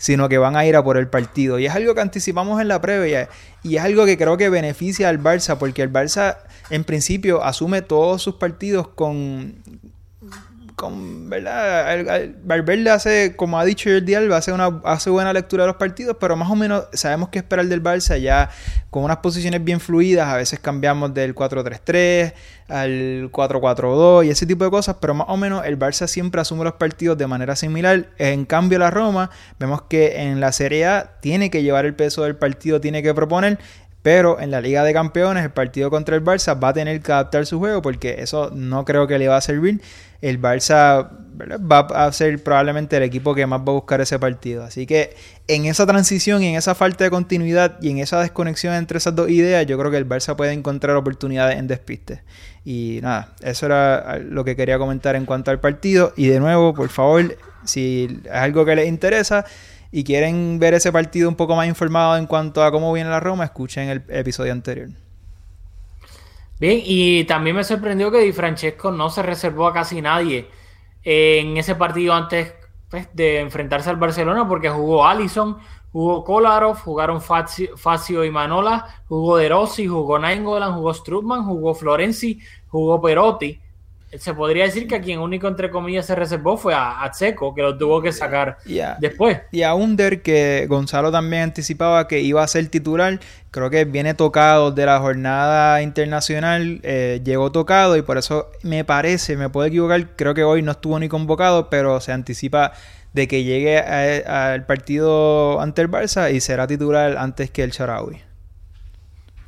[0.00, 1.58] sino que van a ir a por el partido.
[1.58, 3.28] Y es algo que anticipamos en la previa
[3.62, 6.38] y es algo que creo que beneficia al Barça, porque el Barça
[6.70, 9.56] en principio asume todos sus partidos con...
[10.80, 11.94] con ¿verdad?
[12.16, 15.76] El- Valverde hace, como ha dicho Jordi Alba, hace, una, hace buena lectura de los
[15.76, 18.48] partidos, pero más o menos sabemos qué esperar del Barça ya
[18.88, 22.32] con unas posiciones bien fluidas, a veces cambiamos del 4-3-3
[22.68, 26.64] al 4-4-2 y ese tipo de cosas, pero más o menos el Barça siempre asume
[26.64, 28.08] los partidos de manera similar.
[28.16, 32.22] En cambio, la Roma, vemos que en la Serie A tiene que llevar el peso
[32.22, 33.58] del partido, tiene que proponer.
[34.02, 37.12] Pero en la Liga de Campeones, el partido contra el Barça va a tener que
[37.12, 39.82] adaptar su juego porque eso no creo que le va a servir.
[40.22, 41.08] El Barça
[41.40, 44.64] va a ser probablemente el equipo que más va a buscar ese partido.
[44.64, 45.14] Así que
[45.48, 49.14] en esa transición y en esa falta de continuidad y en esa desconexión entre esas
[49.14, 52.22] dos ideas, yo creo que el Barça puede encontrar oportunidades en despiste.
[52.64, 56.12] Y nada, eso era lo que quería comentar en cuanto al partido.
[56.16, 59.44] Y de nuevo, por favor, si es algo que les interesa
[59.92, 63.20] y quieren ver ese partido un poco más informado en cuanto a cómo viene la
[63.20, 64.90] Roma, escuchen el episodio anterior.
[66.60, 70.48] Bien, y también me sorprendió que Di Francesco no se reservó a casi nadie
[71.02, 72.52] en ese partido antes
[72.90, 75.58] pues, de enfrentarse al Barcelona, porque jugó Allison,
[75.92, 82.40] jugó Kolarov, jugaron Fazio y Manola, jugó De Rossi, jugó Nainggolan, jugó Strutman, jugó Florenzi,
[82.68, 83.60] jugó Perotti.
[84.18, 87.54] Se podría decir que a quien único, entre comillas, se reservó fue a, a Checo,
[87.54, 88.58] que lo tuvo que sacar
[88.98, 89.38] después.
[89.52, 93.20] Y a Under, que Gonzalo también anticipaba que iba a ser titular,
[93.52, 98.84] creo que viene tocado de la jornada internacional, eh, llegó tocado y por eso me
[98.84, 102.72] parece, me puedo equivocar, creo que hoy no estuvo ni convocado, pero se anticipa
[103.12, 108.20] de que llegue al partido ante el Barça y será titular antes que el Charaui.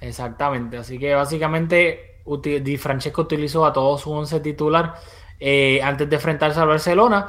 [0.00, 4.94] Exactamente, así que básicamente Di Francesco utilizó a todo su once titular
[5.40, 7.28] eh, antes de enfrentarse al Barcelona.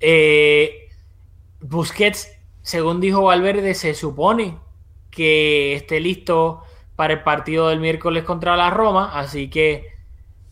[0.00, 0.88] Eh,
[1.60, 2.30] Busquets,
[2.62, 4.58] según dijo Valverde, se supone
[5.10, 6.62] que esté listo
[6.94, 9.98] para el partido del miércoles contra la Roma, así que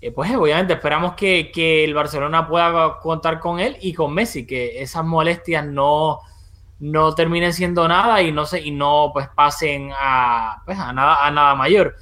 [0.01, 4.47] eh, pues obviamente esperamos que, que, el Barcelona pueda contar con él y con Messi,
[4.47, 6.21] que esas molestias no,
[6.79, 11.25] no terminen siendo nada y no se, y no pues pasen a, pues, a nada
[11.27, 11.97] a nada mayor.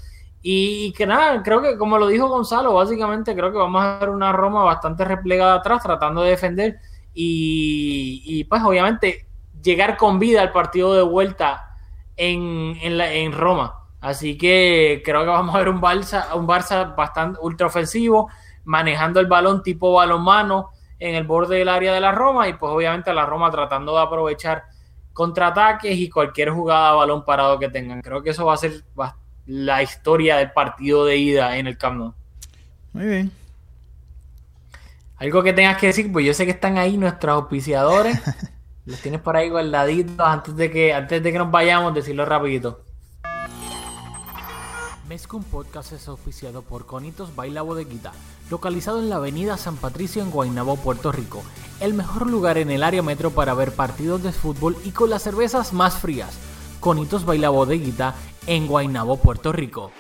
[0.47, 4.11] Y, que nada, creo que como lo dijo Gonzalo, básicamente creo que vamos a ver
[4.11, 6.81] una Roma bastante replegada atrás, tratando de defender
[7.15, 9.27] y, y pues obviamente
[9.63, 11.79] llegar con vida al partido de vuelta
[12.19, 13.89] en, en, la, en Roma.
[14.03, 18.29] Así que creo que vamos a ver un Barça, un Barça bastante ultra ofensivo,
[18.65, 22.71] manejando el balón tipo balonmano en el borde del área de la Roma y pues
[22.71, 24.65] obviamente la Roma tratando de aprovechar
[25.15, 28.03] contraataques y cualquier jugada balón parado que tengan.
[28.03, 28.85] Creo que eso va a ser
[29.47, 32.15] la historia del partido de ida en el Camp Nou.
[32.93, 33.33] Muy bien.
[35.17, 38.21] Algo que tengas que decir, pues yo sé que están ahí nuestros auspiciadores.
[38.87, 42.85] Los tienes por ahí guardaditos antes de que antes de que nos vayamos, decirlo rapidito.
[45.09, 48.13] Mezcum Podcast es auspiciado por Conitos Baila Bodeguita,
[48.51, 51.43] localizado en la avenida San Patricio en Guaynabo, Puerto Rico.
[51.81, 55.23] El mejor lugar en el área metro para ver partidos de fútbol y con las
[55.23, 56.39] cervezas más frías.
[56.85, 58.15] Conitos Baila Bodeguita
[58.47, 59.91] en Guaynabo, Puerto Rico.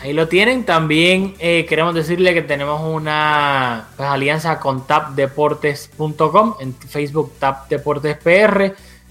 [0.00, 0.64] Ahí lo tienen.
[0.64, 8.16] También eh, queremos decirle que tenemos una pues, alianza con tapdeportes.com en Facebook Tap Deportes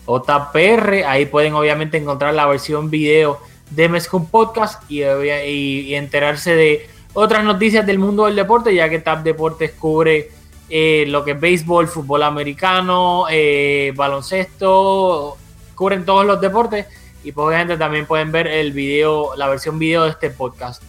[0.05, 1.03] o Tap PR.
[1.05, 6.89] Ahí pueden obviamente encontrar la versión video de Mezcum Podcast y, y, y, enterarse de
[7.13, 10.31] otras noticias del mundo del deporte, ya que Tap Deportes cubre
[10.73, 15.37] eh, lo que es béisbol, fútbol americano, eh, baloncesto,
[15.75, 16.87] cubren todos los deportes
[17.25, 20.81] y pues obviamente también pueden ver el video, la versión video de este podcast.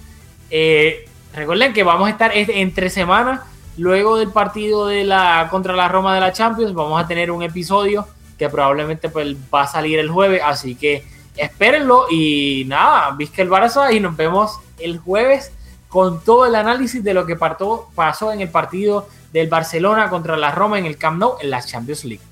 [0.51, 1.05] Eh,
[1.35, 3.41] recuerden que vamos a estar entre semanas,
[3.76, 7.43] luego del partido de la contra la Roma de la Champions, vamos a tener un
[7.43, 8.07] episodio
[8.39, 11.05] que probablemente pues, va a salir el jueves, así que
[11.37, 15.51] espérenlo y nada, visque el Barça y nos vemos el jueves
[15.89, 20.51] con todo el análisis de lo que pasó en el partido del Barcelona contra la
[20.51, 22.32] Roma en el Camp Nou en la Champions League.